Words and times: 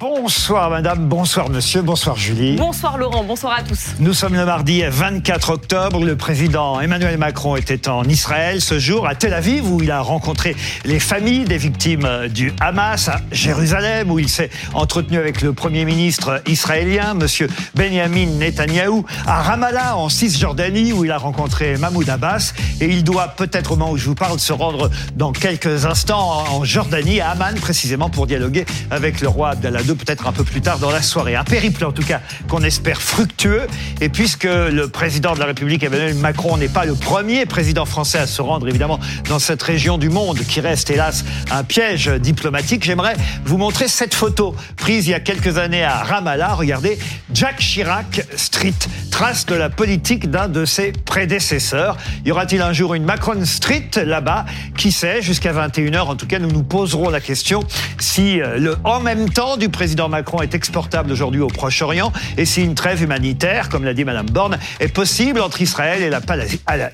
Bonsoir 0.00 0.70
madame, 0.70 1.08
bonsoir 1.08 1.50
monsieur, 1.50 1.82
bonsoir 1.82 2.16
Julie. 2.16 2.56
Bonsoir 2.56 2.96
Laurent, 2.96 3.22
bonsoir 3.22 3.58
à 3.58 3.62
tous. 3.62 3.88
Nous 3.98 4.14
sommes 4.14 4.34
le 4.34 4.46
mardi 4.46 4.82
24 4.82 5.50
octobre. 5.50 6.02
Le 6.02 6.16
président 6.16 6.80
Emmanuel 6.80 7.18
Macron 7.18 7.54
était 7.54 7.86
en 7.86 8.04
Israël 8.04 8.62
ce 8.62 8.78
jour, 8.78 9.06
à 9.06 9.14
Tel 9.14 9.34
Aviv, 9.34 9.70
où 9.70 9.82
il 9.82 9.90
a 9.90 10.00
rencontré 10.00 10.56
les 10.86 11.00
familles 11.00 11.44
des 11.44 11.58
victimes 11.58 12.08
du 12.32 12.54
Hamas, 12.60 13.08
à 13.08 13.20
Jérusalem, 13.30 14.10
où 14.10 14.18
il 14.18 14.30
s'est 14.30 14.48
entretenu 14.72 15.18
avec 15.18 15.42
le 15.42 15.52
premier 15.52 15.84
ministre 15.84 16.40
israélien, 16.46 17.12
monsieur 17.12 17.48
Benjamin 17.74 18.24
Netanyahou, 18.38 19.04
à 19.26 19.42
Ramallah, 19.42 19.98
en 19.98 20.08
Cisjordanie, 20.08 20.94
où 20.94 21.04
il 21.04 21.10
a 21.10 21.18
rencontré 21.18 21.76
Mahmoud 21.76 22.08
Abbas. 22.08 22.54
Et 22.80 22.86
il 22.86 23.04
doit 23.04 23.28
peut-être, 23.36 23.72
au 23.72 23.76
moment 23.76 23.92
où 23.92 23.98
je 23.98 24.06
vous 24.06 24.14
parle, 24.14 24.40
se 24.40 24.54
rendre 24.54 24.88
dans 25.16 25.32
quelques 25.32 25.84
instants 25.84 26.42
en 26.50 26.64
Jordanie, 26.64 27.20
à 27.20 27.32
Amman, 27.32 27.56
précisément 27.60 28.08
pour 28.08 28.26
dialoguer 28.26 28.64
avec 28.90 29.20
le 29.20 29.28
roi 29.28 29.50
Abdallah 29.50 29.82
peut-être 29.94 30.26
un 30.26 30.32
peu 30.32 30.44
plus 30.44 30.60
tard 30.60 30.78
dans 30.78 30.90
la 30.90 31.02
soirée. 31.02 31.36
Un 31.36 31.44
périple 31.44 31.84
en 31.84 31.92
tout 31.92 32.02
cas 32.02 32.20
qu'on 32.48 32.62
espère 32.62 33.00
fructueux. 33.00 33.66
Et 34.00 34.08
puisque 34.08 34.44
le 34.44 34.88
président 34.88 35.34
de 35.34 35.40
la 35.40 35.46
République 35.46 35.82
Emmanuel 35.82 36.14
Macron 36.14 36.56
n'est 36.56 36.68
pas 36.68 36.84
le 36.84 36.94
premier 36.94 37.46
président 37.46 37.84
français 37.84 38.18
à 38.18 38.26
se 38.26 38.42
rendre 38.42 38.68
évidemment 38.68 39.00
dans 39.28 39.38
cette 39.38 39.62
région 39.62 39.98
du 39.98 40.08
monde 40.08 40.38
qui 40.40 40.60
reste 40.60 40.90
hélas 40.90 41.24
un 41.50 41.64
piège 41.64 42.08
diplomatique, 42.08 42.84
j'aimerais 42.84 43.14
vous 43.44 43.58
montrer 43.58 43.88
cette 43.88 44.14
photo 44.14 44.54
prise 44.76 45.06
il 45.06 45.10
y 45.10 45.14
a 45.14 45.20
quelques 45.20 45.58
années 45.58 45.84
à 45.84 46.02
Ramallah. 46.02 46.54
Regardez, 46.54 46.98
Jack 47.32 47.58
Chirac 47.58 48.26
Street, 48.36 48.74
trace 49.10 49.46
de 49.46 49.54
la 49.54 49.70
politique 49.70 50.30
d'un 50.30 50.48
de 50.48 50.64
ses 50.64 50.92
prédécesseurs. 50.92 51.96
Y 52.24 52.30
aura-t-il 52.30 52.62
un 52.62 52.72
jour 52.72 52.94
une 52.94 53.04
Macron 53.04 53.44
Street 53.44 53.90
là-bas? 54.04 54.46
Qui 54.76 54.92
sait? 54.92 55.22
Jusqu'à 55.22 55.52
21h, 55.52 56.00
en 56.00 56.16
tout 56.16 56.26
cas, 56.26 56.38
nous 56.38 56.50
nous 56.50 56.62
poserons 56.62 57.10
la 57.10 57.20
question 57.20 57.62
si 57.98 58.40
euh, 58.40 58.58
le 58.58 58.76
en 58.84 59.00
même 59.00 59.28
temps 59.30 59.56
du 59.56 59.68
président 59.68 59.79
Macron 60.08 60.42
est 60.42 60.54
exportable 60.54 61.10
aujourd'hui 61.10 61.40
au 61.40 61.46
Proche-Orient 61.46 62.12
et 62.36 62.44
si 62.44 62.62
une 62.62 62.74
trêve 62.74 63.02
humanitaire, 63.02 63.70
comme 63.70 63.84
l'a 63.84 63.94
dit 63.94 64.04
Madame 64.04 64.26
Borne, 64.26 64.58
est 64.78 64.88
possible 64.88 65.40
entre 65.40 65.62
Israël 65.62 66.02
et 66.02 66.10
la, 66.10 66.20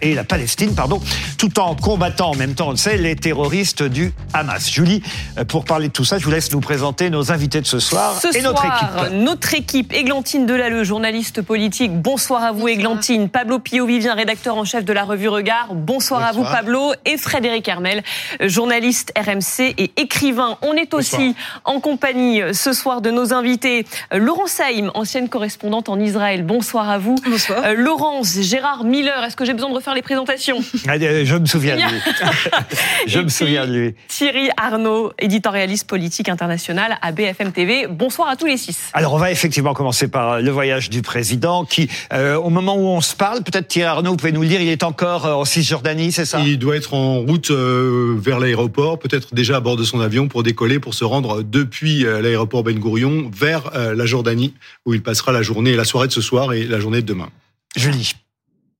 et 0.02 0.14
la 0.14 0.24
Palestine, 0.24 0.72
pardon, 0.74 1.00
tout 1.36 1.58
en 1.58 1.74
combattant 1.74 2.30
en 2.30 2.36
même 2.36 2.54
temps, 2.54 2.68
on 2.68 2.70
le 2.70 2.76
sait, 2.76 2.96
les 2.96 3.16
terroristes 3.16 3.82
du 3.82 4.12
Hamas. 4.32 4.70
Julie, 4.70 5.02
euh, 5.36 5.44
pour 5.44 5.64
parler 5.64 5.88
de 5.88 5.92
tout 5.92 6.04
ça, 6.04 6.18
je 6.18 6.24
vous 6.24 6.30
laisse 6.30 6.52
nous 6.52 6.60
présenter 6.60 7.10
nos 7.10 7.32
invités 7.32 7.60
de 7.60 7.66
ce 7.66 7.80
soir 7.80 8.20
et 8.34 8.42
notre 8.42 8.64
équipe. 8.64 9.12
Notre 9.12 9.54
équipe, 9.54 9.92
Églantine 9.92 10.46
Delalleux, 10.46 10.84
journaliste 10.84 11.42
politique. 11.42 11.92
Bonsoir 12.00 12.44
à 12.44 12.52
vous, 12.52 12.68
Églantine. 12.68 13.28
Pablo 13.28 13.58
Pio-Vivien, 13.58 14.14
rédacteur 14.14 14.56
en 14.56 14.64
chef 14.64 14.84
de 14.84 14.92
la 14.92 15.02
revue 15.02 15.28
Regard. 15.28 15.74
Bonsoir, 15.74 16.22
à 16.22 16.32
vous, 16.32 16.44
Pablo. 16.44 16.92
Et 17.04 17.16
Frédéric 17.16 17.66
Hermel, 17.66 18.02
journaliste 18.40 19.12
RMC 19.18 19.74
et 19.76 19.90
écrivain. 19.96 20.58
On 20.62 20.74
est 20.74 20.94
aussi 20.94 21.34
en 21.64 21.80
compagnie 21.80 22.42
ce 22.52 22.72
soir 22.76 23.00
de 23.00 23.10
nos 23.10 23.32
invités. 23.32 23.84
Euh, 24.12 24.18
Laurence 24.18 24.50
Saïm, 24.50 24.90
ancienne 24.94 25.28
correspondante 25.28 25.88
en 25.88 25.98
Israël. 25.98 26.44
Bonsoir 26.44 26.88
à 26.88 26.98
vous. 26.98 27.16
Bonsoir. 27.26 27.64
Euh, 27.64 27.74
Laurence, 27.74 28.38
Gérard 28.40 28.84
Miller, 28.84 29.24
est-ce 29.24 29.34
que 29.34 29.44
j'ai 29.44 29.54
besoin 29.54 29.70
de 29.70 29.74
refaire 29.74 29.94
les 29.94 30.02
présentations 30.02 30.58
Je 30.74 31.36
me 31.36 31.46
souviens 31.46 31.76
de 31.76 31.82
lui. 31.82 32.00
Je 33.06 33.18
me 33.20 33.28
souviens 33.28 33.66
de 33.66 33.72
lui. 33.72 33.94
Thierry 34.08 34.50
Arnaud, 34.56 35.12
éditorialiste 35.18 35.88
politique 35.88 36.28
international 36.28 36.98
à 37.02 37.12
BFM 37.12 37.52
TV. 37.52 37.86
Bonsoir 37.88 38.28
à 38.28 38.36
tous 38.36 38.46
les 38.46 38.58
six. 38.58 38.90
Alors 38.92 39.14
on 39.14 39.18
va 39.18 39.30
effectivement 39.30 39.74
commencer 39.74 40.08
par 40.08 40.40
le 40.40 40.50
voyage 40.50 40.90
du 40.90 41.02
président 41.02 41.64
qui, 41.64 41.88
euh, 42.12 42.36
au 42.36 42.50
moment 42.50 42.76
où 42.76 42.86
on 42.86 43.00
se 43.00 43.16
parle, 43.16 43.42
peut-être 43.42 43.68
Thierry 43.68 43.88
Arnaud, 43.88 44.10
vous 44.10 44.16
pouvez 44.16 44.32
nous 44.32 44.42
le 44.42 44.48
dire, 44.48 44.60
il 44.60 44.68
est 44.68 44.82
encore 44.82 45.24
en 45.24 45.44
Cisjordanie, 45.44 46.12
c'est 46.12 46.26
ça? 46.26 46.40
Il 46.40 46.58
doit 46.58 46.76
être 46.76 46.92
en 46.94 47.20
route 47.20 47.50
vers 47.50 48.38
l'aéroport, 48.38 48.98
peut-être 48.98 49.34
déjà 49.34 49.56
à 49.56 49.60
bord 49.60 49.76
de 49.76 49.84
son 49.84 50.00
avion 50.00 50.28
pour 50.28 50.42
décoller, 50.42 50.78
pour 50.78 50.94
se 50.94 51.04
rendre 51.04 51.42
depuis 51.42 52.04
l'aéroport 52.04 52.62
Ben 52.66 52.80
Gourion 52.80 53.30
vers 53.32 53.74
euh, 53.76 53.94
la 53.94 54.06
Jordanie, 54.06 54.52
où 54.84 54.92
il 54.92 55.00
passera 55.00 55.30
la 55.30 55.42
journée 55.42 55.70
et 55.70 55.76
la 55.76 55.84
soirée 55.84 56.08
de 56.08 56.12
ce 56.12 56.20
soir 56.20 56.52
et 56.52 56.64
la 56.64 56.80
journée 56.80 57.00
de 57.00 57.06
demain. 57.06 57.30
Julie. 57.76 58.14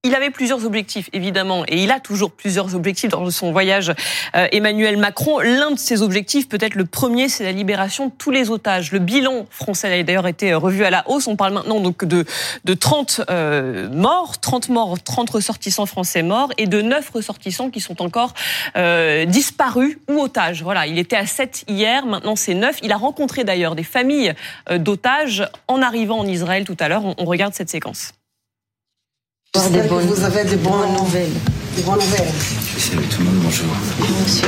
Il 0.07 0.15
avait 0.15 0.29
plusieurs 0.29 0.65
objectifs, 0.65 1.09
évidemment, 1.11 1.65
et 1.67 1.83
il 1.83 1.91
a 1.91 1.99
toujours 1.99 2.31
plusieurs 2.31 2.75
objectifs 2.75 3.09
dans 3.09 3.29
son 3.29 3.51
voyage. 3.51 3.91
Euh, 4.37 4.47
Emmanuel 4.53 4.95
Macron, 4.95 5.39
l'un 5.39 5.71
de 5.71 5.77
ses 5.77 6.01
objectifs, 6.01 6.47
peut-être 6.47 6.75
le 6.75 6.85
premier, 6.85 7.27
c'est 7.27 7.43
la 7.43 7.51
libération 7.51 8.05
de 8.05 8.13
tous 8.17 8.31
les 8.31 8.49
otages. 8.49 8.93
Le 8.93 8.99
bilan 8.99 9.47
français 9.49 9.99
a 9.99 10.03
d'ailleurs 10.03 10.27
été 10.27 10.53
revu 10.53 10.85
à 10.85 10.91
la 10.91 11.03
hausse. 11.09 11.27
On 11.27 11.35
parle 11.35 11.55
maintenant 11.55 11.81
donc 11.81 12.05
de, 12.05 12.23
de 12.63 12.73
30 12.73 13.23
euh, 13.29 13.89
morts, 13.89 14.39
30 14.39 14.69
morts, 14.69 14.97
30 15.03 15.29
ressortissants 15.29 15.85
français 15.85 16.23
morts, 16.23 16.53
et 16.57 16.67
de 16.67 16.81
9 16.81 17.09
ressortissants 17.09 17.69
qui 17.69 17.81
sont 17.81 18.01
encore 18.01 18.33
euh, 18.77 19.25
disparus 19.25 19.97
ou 20.09 20.21
otages. 20.21 20.63
Voilà, 20.63 20.87
il 20.87 20.99
était 20.99 21.17
à 21.17 21.25
7 21.25 21.65
hier, 21.67 22.05
maintenant 22.05 22.37
c'est 22.37 22.53
9. 22.53 22.77
Il 22.81 22.93
a 22.93 22.97
rencontré 22.97 23.43
d'ailleurs 23.43 23.75
des 23.75 23.83
familles 23.83 24.35
d'otages 24.71 25.45
en 25.67 25.81
arrivant 25.81 26.19
en 26.19 26.25
Israël 26.25 26.63
tout 26.63 26.77
à 26.79 26.87
l'heure. 26.87 27.03
on 27.17 27.25
regarde 27.25 27.53
cette 27.53 27.69
séquence. 27.69 28.13
J'espère 29.57 29.87
que 29.87 29.93
vous 29.93 30.23
avez 30.23 30.43
de 30.43 30.55
bonnes 30.57 30.93
nouvelles. 30.93 31.33
Des 31.75 31.81
bonnes 31.81 31.95
nouvelles. 31.95 32.31
Salut 32.77 33.07
tout 33.07 33.21
le 33.21 33.25
monde, 33.25 33.39
bonjour. 33.43 33.65
Monsieur. 34.23 34.47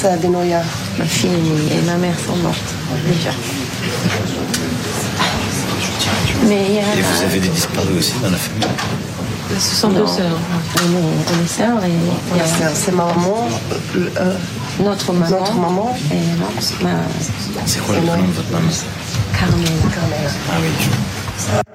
Ça 0.00 0.14
a 0.14 0.16
Benoît? 0.16 0.62
Ma 0.98 1.04
fille 1.04 1.28
et 1.70 1.82
ma 1.84 1.96
mère 1.96 2.14
sont 2.26 2.36
mortes 2.36 2.56
déjà. 3.06 3.32
Mais 6.46 6.64
il 6.68 6.74
y 6.74 6.78
a... 6.78 6.82
Et 6.82 7.02
vous 7.02 7.22
avez 7.22 7.38
des 7.38 7.48
disparus 7.48 7.98
aussi 7.98 8.14
dans 8.22 8.30
la 8.30 8.38
famille? 8.38 8.66
Ce 9.58 9.74
sont 9.76 9.90
deux 9.90 10.06
sœurs. 10.06 10.38
On 10.78 10.90
est, 10.96 11.38
on 11.38 11.44
est 11.44 11.48
sœurs 11.48 11.84
et 11.84 11.90
il 11.90 12.38
y 12.38 12.40
a... 12.40 12.74
C'est 12.74 12.92
ma 12.92 13.04
maman. 13.04 13.46
Euh, 13.96 14.36
notre 14.80 15.12
maman. 15.12 15.38
Notre 15.38 15.54
maman. 15.54 15.96
Et 16.10 16.82
ma... 16.82 16.90
C'est 17.66 17.80
quoi 17.80 17.96
le 17.96 18.00
prénom 18.00 18.26
de 18.26 18.32
votre 18.32 18.50
maman? 18.52 18.70
Carmela. 19.38 19.68
Carmela. 19.94 20.30
Ah 20.50 20.56
oui. 20.62 21.73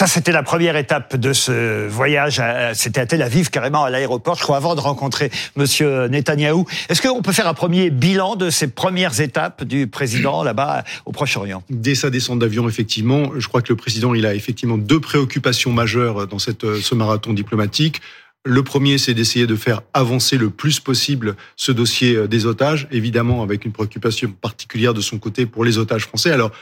Ça, 0.00 0.06
c'était 0.06 0.32
la 0.32 0.42
première 0.42 0.76
étape 0.76 1.14
de 1.16 1.34
ce 1.34 1.86
voyage. 1.86 2.40
C'était 2.72 3.02
à 3.02 3.06
Tel 3.06 3.20
Aviv, 3.20 3.50
carrément 3.50 3.84
à 3.84 3.90
l'aéroport, 3.90 4.34
je 4.34 4.42
crois, 4.42 4.56
avant 4.56 4.74
de 4.74 4.80
rencontrer 4.80 5.30
Monsieur 5.56 6.06
Netanyahou. 6.06 6.64
Est-ce 6.88 7.02
qu'on 7.02 7.20
peut 7.20 7.32
faire 7.32 7.46
un 7.46 7.52
premier 7.52 7.90
bilan 7.90 8.34
de 8.34 8.48
ces 8.48 8.68
premières 8.68 9.20
étapes 9.20 9.62
du 9.62 9.88
président 9.88 10.42
là-bas 10.42 10.84
au 11.04 11.12
Proche-Orient? 11.12 11.62
Dès 11.68 11.94
sa 11.94 12.08
descente 12.08 12.38
d'avion, 12.38 12.66
effectivement, 12.66 13.32
je 13.36 13.46
crois 13.46 13.60
que 13.60 13.70
le 13.70 13.76
président, 13.76 14.14
il 14.14 14.24
a 14.24 14.34
effectivement 14.34 14.78
deux 14.78 15.00
préoccupations 15.00 15.70
majeures 15.70 16.26
dans 16.26 16.38
cette, 16.38 16.64
ce 16.80 16.94
marathon 16.94 17.34
diplomatique. 17.34 18.00
Le 18.46 18.62
premier, 18.62 18.96
c'est 18.96 19.12
d'essayer 19.12 19.46
de 19.46 19.54
faire 19.54 19.82
avancer 19.92 20.38
le 20.38 20.48
plus 20.48 20.80
possible 20.80 21.36
ce 21.56 21.72
dossier 21.72 22.26
des 22.26 22.46
otages, 22.46 22.88
évidemment 22.90 23.42
avec 23.42 23.66
une 23.66 23.72
préoccupation 23.72 24.32
particulière 24.40 24.94
de 24.94 25.02
son 25.02 25.18
côté 25.18 25.44
pour 25.44 25.62
les 25.62 25.76
otages 25.76 26.06
français. 26.06 26.30
Alors, 26.30 26.52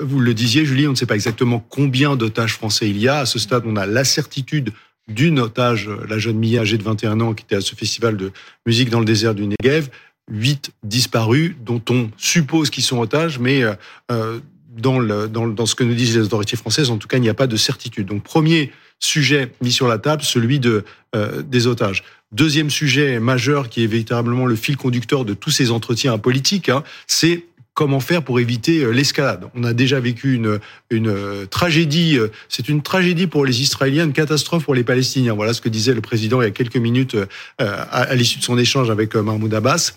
vous 0.00 0.20
le 0.20 0.34
disiez, 0.34 0.64
Julie, 0.64 0.86
on 0.86 0.92
ne 0.92 0.96
sait 0.96 1.06
pas 1.06 1.14
exactement 1.14 1.64
combien 1.68 2.16
d'otages 2.16 2.54
français 2.54 2.88
il 2.88 2.98
y 2.98 3.08
a. 3.08 3.20
À 3.20 3.26
ce 3.26 3.38
stade, 3.38 3.64
on 3.66 3.76
a 3.76 3.86
la 3.86 4.04
certitude 4.04 4.72
d'une 5.08 5.40
otage, 5.40 5.88
la 6.08 6.18
jeune 6.18 6.38
Mia, 6.38 6.60
âgée 6.60 6.78
de 6.78 6.82
21 6.82 7.20
ans, 7.20 7.34
qui 7.34 7.44
était 7.44 7.56
à 7.56 7.60
ce 7.60 7.74
festival 7.74 8.16
de 8.16 8.30
musique 8.66 8.90
dans 8.90 9.00
le 9.00 9.06
désert 9.06 9.34
du 9.34 9.46
Negev. 9.46 9.88
Huit 10.30 10.72
disparus, 10.82 11.54
dont 11.64 11.82
on 11.88 12.10
suppose 12.18 12.68
qu'ils 12.68 12.84
sont 12.84 12.98
otages, 12.98 13.38
mais 13.38 13.62
euh, 13.62 13.74
euh, 14.12 14.40
dans, 14.76 14.98
le, 14.98 15.26
dans, 15.26 15.48
dans, 15.48 15.64
ce 15.64 15.74
que 15.74 15.84
nous 15.84 15.94
disent 15.94 16.16
les 16.16 16.22
autorités 16.22 16.56
françaises, 16.56 16.90
en 16.90 16.98
tout 16.98 17.08
cas, 17.08 17.16
il 17.16 17.22
n'y 17.22 17.30
a 17.30 17.34
pas 17.34 17.46
de 17.46 17.56
certitude. 17.56 18.06
Donc, 18.06 18.22
premier 18.22 18.70
sujet 19.00 19.52
mis 19.62 19.72
sur 19.72 19.88
la 19.88 19.98
table, 19.98 20.22
celui 20.22 20.60
de, 20.60 20.84
euh, 21.16 21.42
des 21.42 21.66
otages. 21.66 22.04
Deuxième 22.30 22.68
sujet 22.68 23.20
majeur, 23.20 23.70
qui 23.70 23.84
est 23.84 23.86
véritablement 23.86 24.44
le 24.44 24.56
fil 24.56 24.76
conducteur 24.76 25.24
de 25.24 25.32
tous 25.32 25.50
ces 25.50 25.70
entretiens 25.70 26.18
politiques, 26.18 26.68
hein, 26.68 26.84
c'est 27.06 27.46
comment 27.78 28.00
faire 28.00 28.24
pour 28.24 28.40
éviter 28.40 28.82
euh, 28.82 28.90
l'escalade. 28.90 29.44
On 29.54 29.62
a 29.62 29.72
déjà 29.72 30.00
vécu 30.00 30.34
une, 30.34 30.58
une 30.90 31.06
euh, 31.06 31.46
tragédie, 31.46 32.18
euh, 32.18 32.26
c'est 32.48 32.68
une 32.68 32.82
tragédie 32.82 33.28
pour 33.28 33.44
les 33.44 33.62
Israéliens, 33.62 34.04
une 34.04 34.12
catastrophe 34.12 34.64
pour 34.64 34.74
les 34.74 34.82
Palestiniens. 34.82 35.34
Voilà 35.34 35.54
ce 35.54 35.60
que 35.60 35.68
disait 35.68 35.94
le 35.94 36.00
président 36.00 36.42
il 36.42 36.46
y 36.46 36.48
a 36.48 36.50
quelques 36.50 36.76
minutes 36.76 37.16
à, 37.58 38.14
l'issue 38.16 38.40
de 38.40 38.42
son 38.42 38.58
échange 38.58 38.90
avec 38.90 39.14
Mahmoud 39.14 39.54
Abbas. 39.54 39.92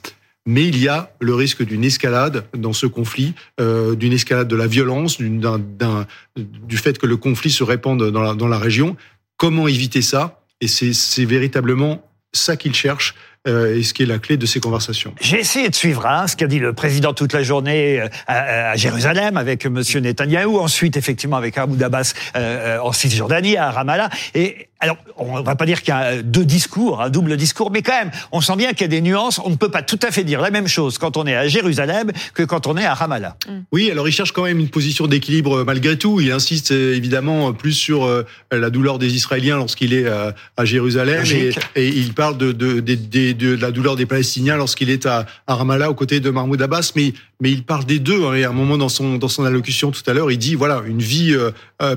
Mais 0.46 0.68
il 0.68 0.78
y 0.78 0.88
a 0.90 1.12
le 1.20 1.34
risque 1.34 1.64
d'une 1.64 1.84
escalade 1.84 2.46
dans 2.56 2.74
ce 2.74 2.86
conflit, 2.86 3.34
d'une 3.60 4.14
escalade 4.14 4.48
de 4.48 4.56
la 4.56 4.68
violence, 4.68 5.20
du 5.20 6.78
fait 6.78 6.98
que 7.00 7.08
le 7.08 7.18
conflit 7.18 7.52
se 7.52 7.64
répande 7.64 8.12
dans 8.12 8.22
la, 8.22 8.34
dans 8.34 8.48
la 8.48 8.60
région. 8.60 8.96
Comment 9.38 9.68
éviter 9.68 10.02
ça? 10.02 10.44
Et 10.60 10.68
c'est 10.68 11.26
véritablement 11.26 12.08
ça 12.34 12.58
qu'il 12.58 12.74
cherche 12.74 13.16
euh, 13.48 13.76
et 13.76 13.82
ce 13.82 13.96
qui 13.96 14.04
est 14.04 14.06
la 14.06 14.20
clé 14.20 14.38
de 14.38 14.46
ces 14.46 14.60
conversations. 14.60 15.16
J'ai 15.20 15.40
essayé 15.40 15.68
de 15.68 15.74
suivre 15.74 16.06
hein, 16.06 16.28
ce 16.28 16.36
qu'a 16.36 16.46
dit 16.46 16.60
le 16.60 16.74
président 16.74 17.12
toute 17.14 17.34
la 17.34 17.42
journée 17.42 18.00
euh, 18.00 18.08
à, 18.28 18.76
Jérusalem 18.76 19.36
avec 19.36 19.66
Monsieur 19.66 20.00
Netanyahou, 20.00 20.60
ensuite 20.60 20.96
effectivement 20.96 21.38
avec 21.38 21.58
Abu 21.58 21.84
Abbas 21.84 22.14
euh, 22.36 22.78
en 22.80 22.92
Cisjordanie, 22.92 23.58
à 23.58 23.72
Ramallah. 23.72 24.12
Et 24.36 24.68
alors, 24.82 24.98
on 25.16 25.42
va 25.42 25.56
pas 25.56 25.68
dire 25.68 25.82
qu'il 25.84 25.94
y 25.94 25.98
a 25.98 26.24
deux 26.24 26.44
discours, 26.44 27.02
un 27.02 27.12
double 27.12 27.38
discours, 27.38 27.70
mais 27.70 27.84
quand 27.84 27.98
même, 27.98 28.12
on 28.32 28.42
sent 28.42 28.56
bien 28.56 28.72
qu'il 28.72 28.82
y 28.82 28.86
a 28.86 28.88
des 28.88 29.02
nuances. 29.02 29.40
On 29.46 29.52
ne 29.52 29.56
peut 29.56 29.70
pas 29.70 29.84
tout 29.84 30.00
à 30.02 30.10
fait 30.10 30.24
dire 30.24 30.42
la 30.42 30.50
même 30.50 30.68
chose 30.68 30.98
quand 30.98 31.18
on 31.18 31.28
est 31.28 31.36
à 31.36 31.48
Jérusalem 31.48 32.12
que 32.34 32.42
quand 32.42 32.66
on 32.66 32.76
est 32.78 32.86
à 32.86 32.96
Ramallah. 32.96 33.38
Mm. 33.48 33.52
Oui, 33.72 33.92
alors 33.92 34.08
il 34.08 34.12
cherche 34.12 34.32
quand 34.32 34.44
même 34.44 34.60
une 34.60 34.70
position 34.70 35.06
d'équilibre 35.06 35.60
euh, 35.60 35.64
malgré 35.64 35.98
tout. 35.98 36.20
Il 36.20 36.32
insiste 36.32 36.72
euh, 36.72 36.96
évidemment 36.96 37.54
plus 37.54 37.74
sur 37.74 38.06
euh, 38.06 38.26
la 38.52 38.72
douleur 38.72 38.98
des 38.98 39.14
Israéliens 39.14 39.58
lorsqu'il 39.58 39.94
est 39.94 40.08
à 40.08 40.66
Jérusalem 40.66 41.24
et, 41.32 41.52
et, 41.76 41.88
il 41.88 42.14
parle 42.14 42.38
de, 42.38 42.52
de, 42.52 42.80
de, 42.80 43.32
de, 43.34 43.56
la 43.56 43.72
douleur 43.72 43.96
des 43.96 44.08
Palestiniens 44.08 44.58
lorsqu'il 44.58 44.90
est 44.90 45.06
à, 45.06 45.28
à, 45.46 45.56
Ramallah 45.56 45.92
aux 45.92 45.94
côtés 45.94 46.20
de 46.20 46.30
Mahmoud 46.32 46.62
Abbas. 46.62 46.94
Mais, 46.96 47.14
mais 47.40 47.52
il 47.52 47.64
parle 47.64 47.86
des 47.86 48.00
deux. 48.00 48.26
Hein, 48.26 48.34
et 48.34 48.44
à 48.44 48.50
un 48.50 48.54
moment 48.54 48.78
dans 48.78 48.90
son, 48.90 49.18
dans 49.18 49.28
son 49.28 49.46
allocution 49.46 49.92
tout 49.92 50.02
à 50.08 50.14
l'heure, 50.14 50.32
il 50.32 50.40
dit 50.40 50.56
voilà, 50.56 50.82
une 50.88 51.02
vie 51.02 51.36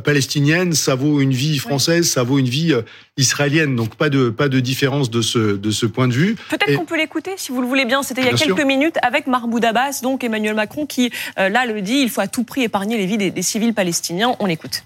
palestinienne, 0.04 0.75
ça 0.75 0.94
vaut 0.94 1.20
une 1.20 1.32
vie 1.32 1.58
française, 1.58 2.08
ça 2.08 2.22
vaut 2.22 2.38
une 2.38 2.48
vie 2.48 2.74
euh, 2.75 2.82
israélienne. 3.17 3.76
Donc 3.76 3.94
pas 3.94 4.11
de 4.11 4.31
pas 4.31 4.49
de 4.49 4.61
différence 4.61 5.11
de 5.11 5.23
ce 5.23 5.38
de 5.38 5.71
ce 5.71 5.87
point 5.87 6.09
de 6.09 6.12
vue. 6.12 6.37
Peut-être 6.50 6.76
qu'on 6.76 6.85
peut 6.85 6.99
l'écouter 6.99 7.32
si 7.37 7.53
vous 7.53 7.61
le 7.61 7.67
voulez 7.67 7.85
bien. 7.85 8.03
C'était 8.03 8.23
il 8.23 8.26
y 8.26 8.31
a 8.31 8.35
quelques 8.35 8.65
minutes 8.65 8.97
avec 9.03 9.26
Mahmoud 9.26 9.65
Abbas, 9.65 10.00
donc 10.03 10.25
Emmanuel 10.25 10.55
Macron, 10.55 10.87
qui 10.87 11.11
euh, 11.38 11.49
là 11.49 11.67
le 11.67 11.81
dit. 11.81 12.00
Il 12.00 12.11
faut 12.11 12.21
à 12.21 12.29
tout 12.29 12.44
prix 12.44 12.62
épargner 12.62 12.97
les 12.97 13.06
vies 13.06 13.19
des, 13.19 13.43
civils 13.43 13.75
palestiniens. 13.75 14.37
On 14.41 14.47
l'écoute. 14.47 14.85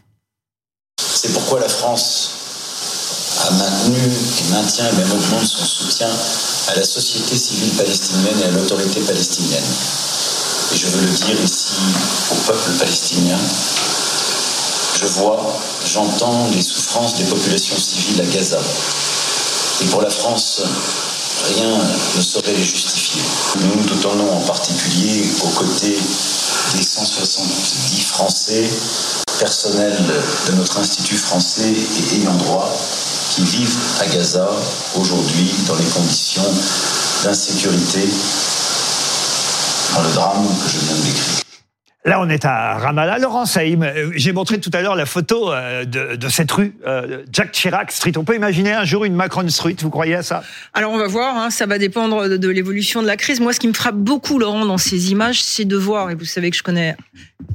C'est 0.98 1.32
pourquoi 1.32 1.60
la 1.60 1.68
France 1.68 2.34
a 3.40 3.50
maintenu 3.52 3.98
et 3.98 4.50
maintient 4.52 4.88
et 4.90 4.96
même 4.96 5.12
augmente 5.12 5.46
son 5.46 5.64
soutien 5.64 6.08
à 6.68 6.74
la 6.74 6.84
société 6.84 7.36
civile 7.36 7.70
palestinienne 7.76 8.40
et 8.42 8.44
à 8.46 8.50
l'autorité 8.50 9.00
palestinienne. 9.00 9.64
Et 10.72 10.76
je 10.76 10.86
veux 10.86 11.00
le 11.00 11.12
dire 11.12 11.40
ici 11.42 11.76
au 12.30 12.34
peuple 12.46 12.70
palestinien, 12.78 13.38
je 14.98 15.06
vois, 15.06 15.38
j'entends 15.86 16.48
les 16.52 16.60
souffrances 16.60 17.14
des 17.14 17.24
populations 17.24 17.76
civiles 17.78 18.20
à 18.20 18.24
Gaza. 18.24 18.58
Et 19.80 19.84
pour 19.86 20.02
la 20.02 20.10
France, 20.10 20.62
rien 21.54 21.78
ne 22.16 22.20
saurait 22.20 22.52
les 22.52 22.64
justifier. 22.64 23.22
Nous 23.60 23.76
nous 23.76 23.84
tenons 23.84 24.28
en 24.32 24.40
particulier 24.40 25.24
aux 25.44 25.50
côtés 25.50 25.96
des 26.74 26.82
170 26.82 28.04
Français, 28.06 28.68
personnels 29.38 30.04
de 30.48 30.52
notre 30.54 30.80
Institut 30.80 31.16
français 31.16 31.72
et 31.72 32.16
ayant 32.16 32.34
droit, 32.34 32.68
qui 33.30 33.44
vivent 33.44 33.78
à 34.00 34.06
Gaza 34.06 34.50
aujourd'hui 34.96 35.54
dans 35.68 35.76
les 35.76 35.84
conditions 35.84 36.50
d'insécurité, 37.22 38.08
dans 39.94 40.02
le 40.02 40.12
drame 40.12 40.48
que 40.64 40.70
je 40.72 40.78
viens 40.78 40.96
de 40.96 41.02
décrire. 41.02 41.47
Là, 42.08 42.22
on 42.22 42.30
est 42.30 42.46
à 42.46 42.78
Ramallah. 42.78 43.18
Laurent 43.18 43.44
Saïm, 43.44 43.82
euh, 43.82 44.12
j'ai 44.14 44.32
montré 44.32 44.58
tout 44.58 44.70
à 44.72 44.80
l'heure 44.80 44.96
la 44.96 45.04
photo 45.04 45.52
euh, 45.52 45.84
de, 45.84 46.28
cette 46.30 46.50
rue, 46.50 46.72
euh, 46.86 47.22
Jack 47.30 47.52
Chirac 47.52 47.92
Street. 47.92 48.12
On 48.16 48.24
peut 48.24 48.34
imaginer 48.34 48.72
un 48.72 48.86
jour 48.86 49.04
une 49.04 49.14
Macron 49.14 49.46
Street, 49.50 49.76
vous 49.82 49.90
croyez 49.90 50.14
à 50.14 50.22
ça? 50.22 50.42
Alors, 50.72 50.90
on 50.92 50.96
va 50.96 51.06
voir, 51.06 51.36
hein, 51.36 51.50
ça 51.50 51.66
va 51.66 51.76
dépendre 51.76 52.26
de, 52.30 52.48
l'évolution 52.48 53.02
de 53.02 53.06
la 53.06 53.18
crise. 53.18 53.40
Moi, 53.40 53.52
ce 53.52 53.60
qui 53.60 53.68
me 53.68 53.74
frappe 53.74 53.96
beaucoup, 53.96 54.38
Laurent, 54.38 54.64
dans 54.64 54.78
ces 54.78 55.12
images, 55.12 55.42
c'est 55.42 55.66
de 55.66 55.76
voir, 55.76 56.10
et 56.10 56.14
vous 56.14 56.24
savez 56.24 56.50
que 56.50 56.56
je 56.56 56.62
connais 56.62 56.96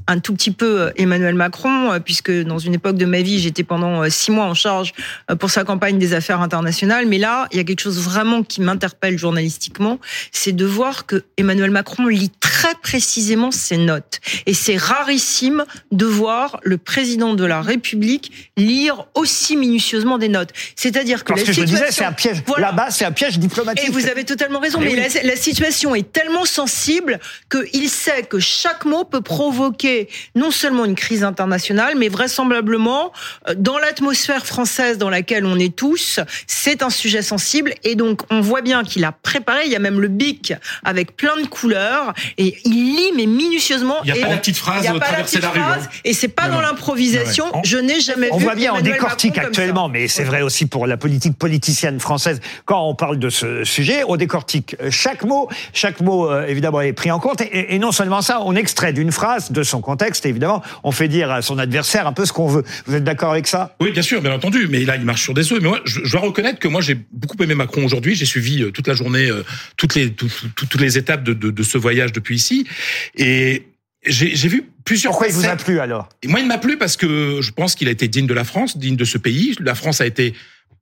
un 0.06 0.20
tout 0.20 0.36
petit 0.36 0.52
peu 0.52 0.92
Emmanuel 0.98 1.34
Macron, 1.34 2.00
puisque 2.06 2.32
dans 2.32 2.60
une 2.60 2.76
époque 2.76 2.96
de 2.96 3.06
ma 3.06 3.22
vie, 3.22 3.40
j'étais 3.40 3.64
pendant 3.64 4.08
six 4.10 4.32
mois 4.32 4.46
en 4.46 4.54
charge 4.54 4.94
pour 5.40 5.50
sa 5.50 5.64
campagne 5.64 5.98
des 5.98 6.14
affaires 6.14 6.42
internationales. 6.42 7.06
Mais 7.08 7.18
là, 7.18 7.48
il 7.52 7.58
y 7.58 7.60
a 7.60 7.64
quelque 7.64 7.82
chose 7.82 8.00
vraiment 8.00 8.44
qui 8.44 8.62
m'interpelle 8.62 9.18
journalistiquement, 9.18 10.00
c'est 10.32 10.52
de 10.52 10.66
voir 10.66 11.06
que 11.06 11.24
Emmanuel 11.38 11.72
Macron 11.72 12.08
lit 12.08 12.32
très 12.40 12.76
précisément 12.82 13.52
ses 13.52 13.78
notes. 13.78 14.22
Et 14.46 14.54
c'est 14.54 14.78
rarissime 14.78 15.66
de 15.92 16.06
voir 16.06 16.60
le 16.64 16.78
président 16.78 17.34
de 17.34 17.46
la 17.46 17.62
République 17.62 18.32
lire 18.58 19.06
aussi 19.16 19.58
minutieusement 19.58 20.18
des 20.18 20.30
notes. 20.30 20.50
C'est-à-dire 20.76 21.24
que 21.24 21.34
Parce 21.34 21.42
la 21.42 21.48
que 21.48 21.54
situation... 21.54 21.78
je 21.78 21.82
disais, 21.82 21.92
c'est 21.92 22.06
un 22.06 22.12
piège. 22.12 22.44
Là-bas, 22.58 22.92
c'est 22.92 23.06
un 23.06 23.12
piège 23.12 23.40
diplomatique. 23.40 23.88
Et 23.88 23.92
vous 23.92 24.08
avez 24.08 24.24
totalement 24.24 24.60
raison. 24.60 24.80
Mais, 24.80 25.10
la, 25.24 25.36
situation 25.36 25.96
est 25.96 26.12
tellement 26.12 26.46
sensible 26.46 27.20
qu'il 27.50 27.90
sait 27.90 28.24
que 28.24 28.40
chaque 28.40 28.86
mot 28.86 29.04
peut 29.04 29.22
provoquer 29.22 30.08
non 30.36 30.52
seulement 30.52 30.86
une 30.86 30.96
crise 30.96 31.24
internationale, 31.24 31.96
mais 31.98 32.08
vraisemblablement 32.08 33.12
euh, 33.48 33.56
dans 33.58 33.78
l'atmosphère 33.78 34.46
française 34.46 34.98
dans 34.98 35.10
laquelle 35.10 35.46
on 35.46 35.58
est 35.60 35.76
tous, 35.76 36.20
c'est 36.48 36.84
un 36.84 36.90
sujet 36.90 37.22
sensible. 37.22 37.74
Et 37.84 37.96
donc, 37.96 38.22
on 38.30 38.42
voit 38.42 38.62
bien 38.62 38.84
qu'il 38.84 39.04
a 39.06 39.12
préparé. 39.12 39.64
Il 39.66 39.72
y 39.72 39.76
a 39.76 39.80
même 39.80 40.00
le 40.00 40.08
bic 40.08 40.54
avec 40.84 41.16
plein 41.16 41.38
de 41.38 41.48
couleurs 41.48 42.14
et 42.38 42.58
il 42.66 42.96
lit 42.96 43.12
mais 43.16 43.26
minutieusement. 43.26 43.98
Il 44.04 44.16
y 44.16 44.22
a 44.22 44.28
pas 44.28 44.33
la 44.34 44.40
petite 44.40 44.58
phrase 44.58 44.86
traverser 44.86 45.40
la, 45.40 45.50
rue. 45.50 45.60
Hein. 45.60 45.78
Et 46.04 46.14
c'est 46.14 46.28
pas 46.28 46.50
dans 46.50 46.62
l'improvisation. 46.62 47.46
Je 47.64 47.78
n'ai 47.78 48.00
jamais 48.00 48.30
on 48.32 48.38
vu. 48.38 48.44
On 48.44 48.48
voit 48.48 48.56
bien, 48.56 48.74
on 48.76 48.82
décortique 48.82 49.38
actuellement, 49.38 49.90
mais 49.90 50.08
c'est 50.08 50.24
vrai 50.24 50.42
aussi 50.42 50.66
pour 50.66 50.88
la 50.88 50.98
politique 50.98 51.38
politicienne 51.38 52.00
française. 52.00 52.42
Quand 52.66 52.88
on 52.88 52.96
parle 52.96 53.20
de 53.20 53.30
ce 53.30 53.64
sujet, 53.64 54.04
on 54.08 54.16
décortique 54.16 54.76
chaque 54.90 55.24
mot. 55.24 55.50
Chaque 55.74 56.02
mot, 56.02 56.30
euh, 56.30 56.48
évidemment, 56.48 56.82
est 56.82 56.94
pris 56.94 57.12
en 57.12 57.20
compte. 57.20 57.42
Et, 57.42 57.78
non 57.80 57.92
seulement 57.92 58.22
ça, 58.22 58.42
on 58.46 58.56
extrait 58.56 58.94
d'une 58.94 59.12
phrase 59.12 59.52
de 59.52 59.64
son 59.64 59.82
contexte. 59.82 60.26
évidemment, 60.26 60.62
on 60.84 60.92
fait 60.92 61.08
dire 61.08 61.32
à 61.32 61.42
son 61.42 61.58
adversaire 61.58 62.08
un 62.08 62.14
peu 62.14 62.26
ce 62.26 62.34
qu'on 62.34 62.48
veut. 62.48 62.64
Vous 62.86 62.96
êtes 62.96 63.04
d'accord 63.04 63.32
avec 63.32 63.48
ça? 63.48 63.76
Oui, 63.80 63.92
bien 63.92 64.02
sûr, 64.02 64.22
bien 64.22 64.34
entendu. 64.34 64.68
Mais 64.70 64.86
là, 64.86 64.96
il 64.96 65.04
marche 65.04 65.22
sur 65.22 65.34
des 65.34 65.52
œufs. 65.52 65.62
Mais 65.62 65.70
moi, 65.70 65.80
je, 65.86 66.02
dois 66.12 66.22
reconnaître 66.22 66.60
que 66.60 66.68
moi, 66.68 66.82
j'ai 66.82 66.98
beaucoup 67.12 67.42
aimé 67.42 67.56
Macron 67.56 67.86
aujourd'hui. 67.86 68.16
J'ai 68.16 68.26
suivi 68.26 68.62
euh, 68.62 68.72
toute 68.72 68.88
la 68.88 68.94
journée, 68.94 69.30
euh, 69.30 69.44
toutes 69.78 69.96
les 69.96 70.14
toutes 70.14 70.80
les 70.80 70.98
étapes 70.98 71.24
de, 71.24 71.34
de, 71.34 71.52
de 71.52 71.64
ce 71.64 71.78
voyage 71.78 72.12
depuis 72.12 72.36
ici. 72.36 72.68
Et 73.16 73.68
j'ai 74.06 74.48
vu 74.48 74.70
plusieurs. 74.86 75.14
Pourquoi 75.14 75.28
il 75.28 75.34
vous 75.34 75.46
a 75.46 75.56
plu 75.56 75.80
alors? 75.80 76.10
Moi, 76.26 76.40
il 76.40 76.48
m'a 76.48 76.58
plu 76.58 76.78
parce 76.78 76.98
que 76.98 77.40
je 77.42 77.52
pense 77.52 77.76
qu'il 77.76 77.88
a 77.88 77.92
été 77.92 78.08
digne 78.08 78.28
de 78.28 78.34
la 78.34 78.44
France, 78.44 78.78
digne 78.78 78.96
de 78.96 79.06
ce 79.06 79.18
pays. 79.18 79.56
La 79.60 79.76
France 79.76 80.02
a 80.02 80.06
été 80.06 80.34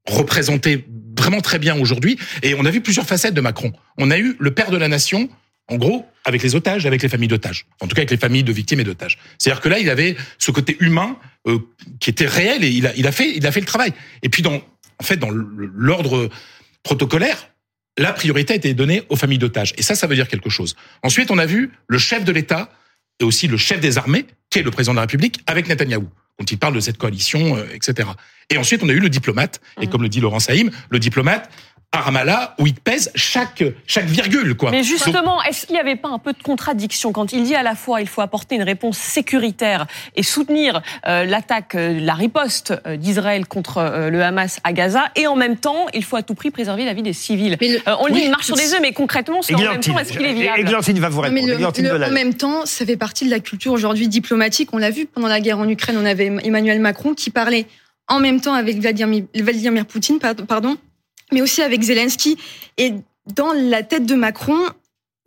représentée 0.07 0.85
vraiment 1.17 1.41
très 1.41 1.59
bien 1.59 1.79
aujourd'hui, 1.79 2.17
et 2.41 2.55
on 2.55 2.65
a 2.65 2.71
vu 2.71 2.81
plusieurs 2.81 3.05
facettes 3.05 3.33
de 3.33 3.41
Macron. 3.41 3.73
On 3.97 4.09
a 4.09 4.17
eu 4.17 4.35
le 4.39 4.51
père 4.51 4.71
de 4.71 4.77
la 4.77 4.87
nation, 4.87 5.29
en 5.67 5.75
gros, 5.75 6.05
avec 6.25 6.41
les 6.41 6.55
otages, 6.55 6.85
avec 6.85 7.03
les 7.03 7.09
familles 7.09 7.27
d'otages. 7.27 7.67
En 7.79 7.87
tout 7.87 7.95
cas, 7.95 8.01
avec 8.01 8.11
les 8.11 8.17
familles 8.17 8.43
de 8.43 8.51
victimes 8.51 8.79
et 8.79 8.83
d'otages. 8.83 9.19
C'est-à-dire 9.37 9.61
que 9.61 9.69
là, 9.69 9.79
il 9.79 9.89
avait 9.89 10.15
ce 10.37 10.51
côté 10.51 10.77
humain 10.79 11.17
euh, 11.47 11.59
qui 11.99 12.09
était 12.09 12.25
réel 12.25 12.63
et 12.63 12.69
il 12.69 12.87
a, 12.87 12.95
il 12.95 13.05
a 13.07 13.11
fait, 13.11 13.35
il 13.35 13.45
a 13.45 13.51
fait 13.51 13.59
le 13.59 13.65
travail. 13.65 13.93
Et 14.23 14.29
puis, 14.29 14.41
dans, 14.41 14.55
en 14.55 15.03
fait, 15.03 15.17
dans 15.17 15.29
l'ordre 15.31 16.29
protocolaire, 16.83 17.49
la 17.97 18.13
priorité 18.13 18.53
a 18.53 18.55
été 18.55 18.73
donnée 18.73 19.03
aux 19.09 19.15
familles 19.15 19.37
d'otages. 19.37 19.73
Et 19.77 19.83
ça, 19.83 19.95
ça 19.95 20.07
veut 20.07 20.15
dire 20.15 20.27
quelque 20.27 20.49
chose. 20.49 20.75
Ensuite, 21.03 21.29
on 21.29 21.37
a 21.37 21.45
vu 21.45 21.71
le 21.87 21.97
chef 21.97 22.23
de 22.23 22.31
l'État 22.31 22.71
et 23.19 23.23
aussi 23.23 23.47
le 23.47 23.57
chef 23.57 23.79
des 23.79 23.97
armées, 23.97 24.25
qui 24.49 24.59
est 24.59 24.63
le 24.63 24.71
président 24.71 24.93
de 24.93 24.97
la 24.97 25.01
République, 25.01 25.41
avec 25.47 25.67
Netanyahou, 25.67 26.07
quand 26.37 26.51
il 26.51 26.57
parle 26.57 26.73
de 26.73 26.79
cette 26.79 26.97
coalition, 26.97 27.57
euh, 27.57 27.65
etc. 27.73 28.09
Et 28.49 28.57
ensuite, 28.57 28.83
on 28.83 28.89
a 28.89 28.93
eu 28.93 28.99
le 28.99 29.09
diplomate, 29.09 29.61
et 29.79 29.85
mmh. 29.85 29.89
comme 29.89 30.01
le 30.01 30.09
dit 30.09 30.19
Laurent 30.19 30.39
Saïm, 30.39 30.71
le 30.89 30.99
diplomate 30.99 31.49
à 31.93 31.99
Ramallah 31.99 32.55
où 32.57 32.67
il 32.67 32.73
pèse 32.73 33.11
chaque 33.15 33.63
chaque 33.85 34.05
virgule 34.05 34.55
quoi. 34.55 34.71
Mais 34.71 34.83
justement, 34.83 35.43
est-ce 35.43 35.65
qu'il 35.65 35.75
n'y 35.75 35.81
avait 35.81 35.97
pas 35.97 36.07
un 36.07 36.19
peu 36.19 36.31
de 36.31 36.41
contradiction 36.41 37.11
quand 37.11 37.33
il 37.33 37.43
dit 37.43 37.53
à 37.53 37.63
la 37.63 37.75
fois 37.75 37.99
il 37.99 38.07
faut 38.07 38.21
apporter 38.21 38.55
une 38.55 38.63
réponse 38.63 38.97
sécuritaire 38.97 39.87
et 40.15 40.23
soutenir 40.23 40.81
euh, 41.07 41.25
l'attaque, 41.25 41.75
euh, 41.75 41.99
la 41.99 42.13
riposte 42.13 42.73
euh, 42.87 42.95
d'Israël 42.95 43.45
contre 43.45 44.09
le 44.09 44.23
Hamas 44.23 44.59
à 44.63 44.71
Gaza 44.71 45.11
et 45.17 45.27
en 45.27 45.35
même 45.35 45.57
temps 45.57 45.87
il 45.93 46.03
faut 46.03 46.15
à 46.15 46.23
tout 46.23 46.33
prix 46.33 46.49
préserver 46.49 46.85
la 46.85 46.93
vie 46.93 47.03
des 47.03 47.13
civils? 47.13 47.57
on 47.99 48.07
dit 48.07 48.21
une 48.21 48.31
marche 48.31 48.45
sur 48.45 48.55
des 48.55 48.73
œufs, 48.73 48.81
mais 48.81 48.93
concrètement, 48.93 49.39
en 49.39 49.57
même 49.57 49.79
temps, 49.81 49.99
est-ce 49.99 50.13
qu'il 50.13 50.25
est 50.25 50.33
viable? 50.33 50.61
Églantine 50.61 50.99
va 50.99 51.09
vous 51.09 51.21
répondre. 51.21 52.07
en 52.07 52.11
même 52.11 52.33
temps, 52.33 52.65
ça 52.65 52.85
fait 52.85 52.97
partie 52.97 53.25
de 53.25 53.29
la 53.29 53.39
culture 53.39 53.73
aujourd'hui 53.73 54.07
diplomatique. 54.07 54.69
On 54.73 54.77
l'a 54.77 54.91
vu 54.91 55.05
pendant 55.05 55.27
la 55.27 55.41
guerre 55.41 55.59
en 55.59 55.67
Ukraine, 55.67 55.97
on 55.99 56.05
avait 56.05 56.31
Emmanuel 56.43 56.79
Macron 56.79 57.13
qui 57.13 57.29
parlait 57.29 57.65
en 58.07 58.19
même 58.19 58.39
temps 58.41 58.53
avec 58.53 58.79
Vladimir, 58.79 59.23
Vladimir 59.35 59.85
Poutine, 59.85 60.19
pardon, 60.19 60.77
mais 61.31 61.41
aussi 61.41 61.61
avec 61.61 61.81
Zelensky. 61.81 62.37
Et 62.77 62.93
dans 63.35 63.53
la 63.53 63.83
tête 63.83 64.05
de 64.05 64.15
Macron, 64.15 64.59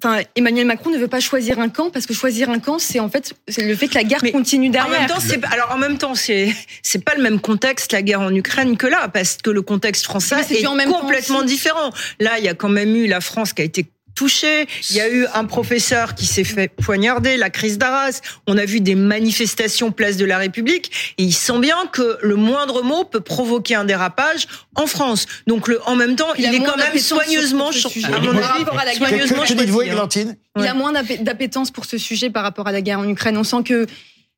Enfin, 0.02 0.20
Emmanuel 0.34 0.66
Macron 0.66 0.90
ne 0.90 0.98
veut 0.98 1.08
pas 1.08 1.20
choisir 1.20 1.58
un 1.60 1.70
camp 1.70 1.88
parce 1.88 2.04
que 2.04 2.12
choisir 2.12 2.50
un 2.50 2.58
camp, 2.58 2.78
c'est 2.78 3.00
en 3.00 3.08
fait 3.08 3.32
c'est 3.48 3.64
le 3.64 3.74
fait 3.74 3.88
que 3.88 3.94
la 3.94 4.04
guerre 4.04 4.20
continue 4.32 4.68
derrière. 4.68 4.94
En 4.94 5.00
même 5.00 5.08
temps, 5.08 5.20
c'est 5.20 5.42
alors 5.46 5.70
en 5.70 5.78
même 5.78 5.96
temps, 5.96 6.14
c'est 6.14 6.54
c'est 6.82 7.02
pas 7.02 7.14
le 7.14 7.22
même 7.22 7.40
contexte 7.40 7.92
la 7.92 8.02
guerre 8.02 8.20
en 8.20 8.34
Ukraine 8.34 8.76
que 8.76 8.86
là, 8.86 9.08
parce 9.08 9.38
que 9.42 9.50
le 9.50 9.62
contexte 9.62 10.04
français 10.04 10.36
est, 10.50 10.62
complètement 10.62 11.42
différent. 11.42 11.90
Là, 12.20 12.38
il 12.38 12.44
y 12.44 12.48
a 12.48 12.54
quand 12.54 12.68
même 12.68 12.94
eu 12.94 13.06
la 13.06 13.20
France 13.20 13.54
qui 13.54 13.62
a 13.62 13.64
été 13.64 13.86
touché. 14.14 14.66
Il 14.90 14.96
y 14.96 15.00
a 15.00 15.08
eu 15.08 15.26
un 15.34 15.44
professeur 15.44 16.14
qui 16.14 16.26
s'est 16.26 16.44
fait 16.44 16.68
poignarder, 16.68 17.36
la 17.36 17.50
crise 17.50 17.78
d'Arras. 17.78 18.20
On 18.46 18.56
a 18.58 18.64
vu 18.64 18.80
des 18.80 18.94
manifestations 18.94 19.90
place 19.90 20.16
de 20.16 20.24
la 20.24 20.38
République. 20.38 21.14
Et 21.18 21.24
il 21.24 21.32
sent 21.32 21.58
bien 21.58 21.76
que 21.92 22.18
le 22.22 22.36
moindre 22.36 22.82
mot 22.82 23.04
peut 23.04 23.20
provoquer 23.20 23.74
un 23.74 23.84
dérapage 23.84 24.46
en 24.74 24.86
France. 24.86 25.26
Donc, 25.46 25.68
le, 25.68 25.80
en 25.86 25.96
même 25.96 26.16
temps, 26.16 26.32
il, 26.36 26.44
est 26.46 26.60
quand 26.60 26.76
même 26.76 26.98
soigneusement, 26.98 27.70
à 27.70 28.20
mon 28.20 28.36
avis, 28.36 28.96
soigneusement 28.96 29.44
Il 30.56 30.66
a 30.66 30.74
moins 30.74 30.92
d'appétence 30.92 31.70
pour 31.70 31.84
ce 31.84 31.98
sujet 31.98 32.30
par 32.30 32.42
rapport 32.42 32.66
à 32.66 32.72
la 32.72 32.82
guerre 32.82 33.00
en 33.00 33.08
Ukraine. 33.08 33.36
On 33.36 33.44
sent 33.44 33.62
que 33.64 33.86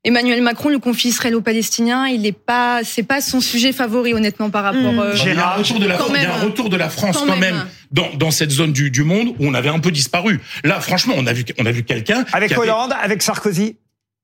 Emmanuel 0.07 0.41
Macron, 0.41 0.69
le 0.69 0.79
conflit 0.79 1.09
israélo-palestinien, 1.09 2.07
il 2.07 2.21
n'est 2.21 2.31
pas, 2.31 2.79
c'est 2.85 3.03
pas 3.03 3.19
son 3.19 3.41
sujet 3.41 3.73
favori 3.73 4.13
honnêtement 4.13 4.49
par 4.49 4.63
rapport. 4.63 4.93
Mmh. 4.93 4.99
Euh, 4.99 5.13
il, 5.17 5.35
y 5.35 5.37
a 5.37 5.49
un 5.49 5.55
retour 5.55 5.79
de 5.79 5.85
la, 5.85 5.95
un 5.95 6.45
retour 6.45 6.69
de 6.69 6.77
la 6.77 6.89
France 6.89 7.17
quand, 7.27 7.35
même, 7.35 7.65
dans, 7.91 8.07
dans 8.13 8.31
cette 8.31 8.51
zone 8.51 8.71
du, 8.71 8.89
du 8.89 9.03
monde 9.03 9.35
où 9.37 9.45
on 9.45 9.53
avait 9.53 9.67
un 9.67 9.79
peu 9.79 9.91
disparu. 9.91 10.39
Là, 10.63 10.79
franchement, 10.79 11.13
on 11.17 11.27
a 11.27 11.33
vu, 11.33 11.43
on 11.59 11.65
a 11.65 11.71
vu 11.71 11.83
quelqu'un 11.83 12.23
avec 12.31 12.57
Hollande, 12.57 12.93
avec 13.01 13.21
Sarkozy. 13.21 13.75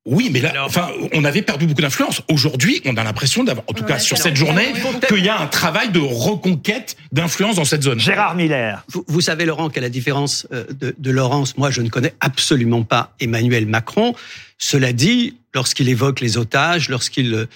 Oui, 0.06 0.30
mais 0.34 0.42
là, 0.42 0.66
enfin, 0.66 0.90
on 1.14 1.24
avait 1.24 1.42
perdu 1.42 1.66
beaucoup 1.66 1.82
d'influence. 1.82 2.22
Aujourd'hui, 2.30 2.82
on 2.84 2.98
a 2.98 3.06
l'impression 3.06 3.46
d'avoir, 3.46 3.66
en 3.70 3.74
tout 3.74 3.86
cas 3.86 4.00
sur 4.00 4.18
cette 4.18 4.36
journée, 4.36 4.74
qu'il 5.08 5.24
y 5.24 5.30
a 5.30 5.40
un 5.40 5.48
travail 5.48 5.92
de 5.92 6.00
reconquête 6.00 6.98
d'influence 7.14 7.56
dans 7.56 7.64
cette 7.64 7.84
zone. 7.84 8.02
Gérard 8.02 8.36
Miller. 8.36 8.84
Vous, 8.90 9.06
vous 9.08 9.22
savez, 9.22 9.46
Laurent, 9.46 9.70
qu'à 9.70 9.80
la 9.80 9.88
différence 9.88 10.46
euh, 10.52 10.66
de, 10.78 10.94
de 10.98 11.12
Laurence, 11.12 11.58
moi, 11.58 11.72
je 11.72 11.82
ne 11.82 11.88
connais 11.88 12.14
absolument 12.20 12.84
pas 12.84 13.16
Emmanuel 13.22 13.66
Macron. 13.66 14.14
Cela 14.58 14.92
dit, 14.92 15.38
lorsqu'il 15.54 15.88
évoque 15.88 16.20
les 16.20 16.38
otages, 16.38 16.90
lorsqu'il 16.90 17.48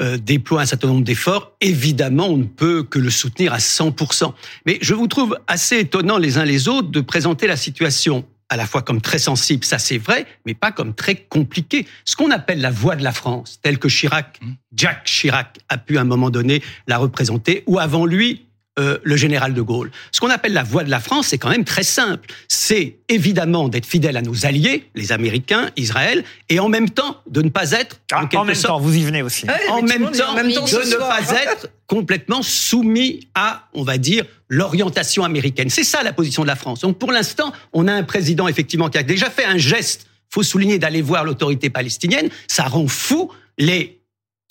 euh, 0.00 0.18
déploie 0.18 0.60
un 0.60 0.66
certain 0.66 0.88
nombre 0.88 1.04
d'efforts, 1.04 1.52
évidemment, 1.62 2.26
on 2.26 2.36
ne 2.36 2.44
peut 2.44 2.82
que 2.82 2.98
le 2.98 3.10
soutenir 3.10 3.54
à 3.54 3.58
100%. 3.58 4.34
Mais 4.66 4.76
je 4.82 4.92
vous 4.92 5.06
trouve 5.06 5.38
assez 5.46 5.78
étonnant 5.78 6.18
les 6.18 6.36
uns 6.36 6.44
les 6.44 6.68
autres 6.68 6.90
de 6.90 7.00
présenter 7.00 7.46
la 7.46 7.56
situation 7.56 8.26
à 8.48 8.56
la 8.56 8.66
fois 8.66 8.82
comme 8.82 9.00
très 9.00 9.18
sensible, 9.18 9.64
ça 9.64 9.78
c'est 9.78 9.98
vrai, 9.98 10.26
mais 10.46 10.54
pas 10.54 10.72
comme 10.72 10.94
très 10.94 11.16
compliqué. 11.16 11.86
Ce 12.04 12.16
qu'on 12.16 12.30
appelle 12.30 12.60
la 12.60 12.70
voix 12.70 12.96
de 12.96 13.02
la 13.02 13.12
France, 13.12 13.58
telle 13.62 13.78
que 13.78 13.88
Chirac, 13.88 14.40
Jacques 14.76 15.04
Chirac 15.04 15.58
a 15.68 15.78
pu 15.78 15.98
à 15.98 16.02
un 16.02 16.04
moment 16.04 16.30
donné 16.30 16.62
la 16.86 16.98
représenter, 16.98 17.64
ou 17.66 17.78
avant 17.78 18.06
lui, 18.06 18.43
euh, 18.78 18.98
le 19.04 19.16
général 19.16 19.54
de 19.54 19.62
Gaulle. 19.62 19.90
Ce 20.10 20.18
qu'on 20.20 20.30
appelle 20.30 20.52
la 20.52 20.64
voix 20.64 20.82
de 20.82 20.90
la 20.90 20.98
France, 20.98 21.28
c'est 21.28 21.38
quand 21.38 21.48
même 21.50 21.64
très 21.64 21.84
simple. 21.84 22.28
C'est 22.48 22.96
évidemment 23.08 23.68
d'être 23.68 23.86
fidèle 23.86 24.16
à 24.16 24.22
nos 24.22 24.46
alliés, 24.46 24.88
les 24.96 25.12
Américains, 25.12 25.70
Israël, 25.76 26.24
et 26.48 26.58
en 26.58 26.68
même 26.68 26.90
temps 26.90 27.20
de 27.28 27.42
ne 27.42 27.50
pas 27.50 27.70
être 27.72 28.00
Ah, 28.12 28.24
en, 28.34 28.36
en 28.38 28.44
même 28.44 28.54
sorte, 28.56 28.66
temps, 28.74 28.80
vous 28.80 28.96
y 28.96 29.04
venez 29.04 29.22
aussi. 29.22 29.46
en 29.70 29.82
même 29.82 30.10
temps, 30.10 30.30
en 30.30 30.34
même 30.34 30.52
temps 30.52 30.64
de 30.64 30.78
ne 30.78 30.84
soir. 30.84 31.08
pas 31.08 31.32
être 31.34 31.68
complètement 31.86 32.42
soumis 32.42 33.28
à, 33.34 33.68
on 33.74 33.84
va 33.84 33.96
dire, 33.98 34.24
l'orientation 34.48 35.22
américaine. 35.24 35.70
C'est 35.70 35.84
ça 35.84 36.02
la 36.02 36.12
position 36.12 36.42
de 36.42 36.48
la 36.48 36.56
France. 36.56 36.80
Donc 36.80 36.98
pour 36.98 37.12
l'instant, 37.12 37.52
on 37.72 37.86
a 37.86 37.92
un 37.92 38.02
président 38.02 38.48
effectivement 38.48 38.88
qui 38.88 38.98
a 38.98 39.02
déjà 39.02 39.30
fait 39.30 39.44
un 39.44 39.58
geste. 39.58 40.06
Faut 40.30 40.42
souligner 40.42 40.80
d'aller 40.80 41.00
voir 41.02 41.24
l'autorité 41.24 41.70
palestinienne. 41.70 42.28
Ça 42.48 42.64
rend 42.64 42.88
fou 42.88 43.30
les 43.56 44.00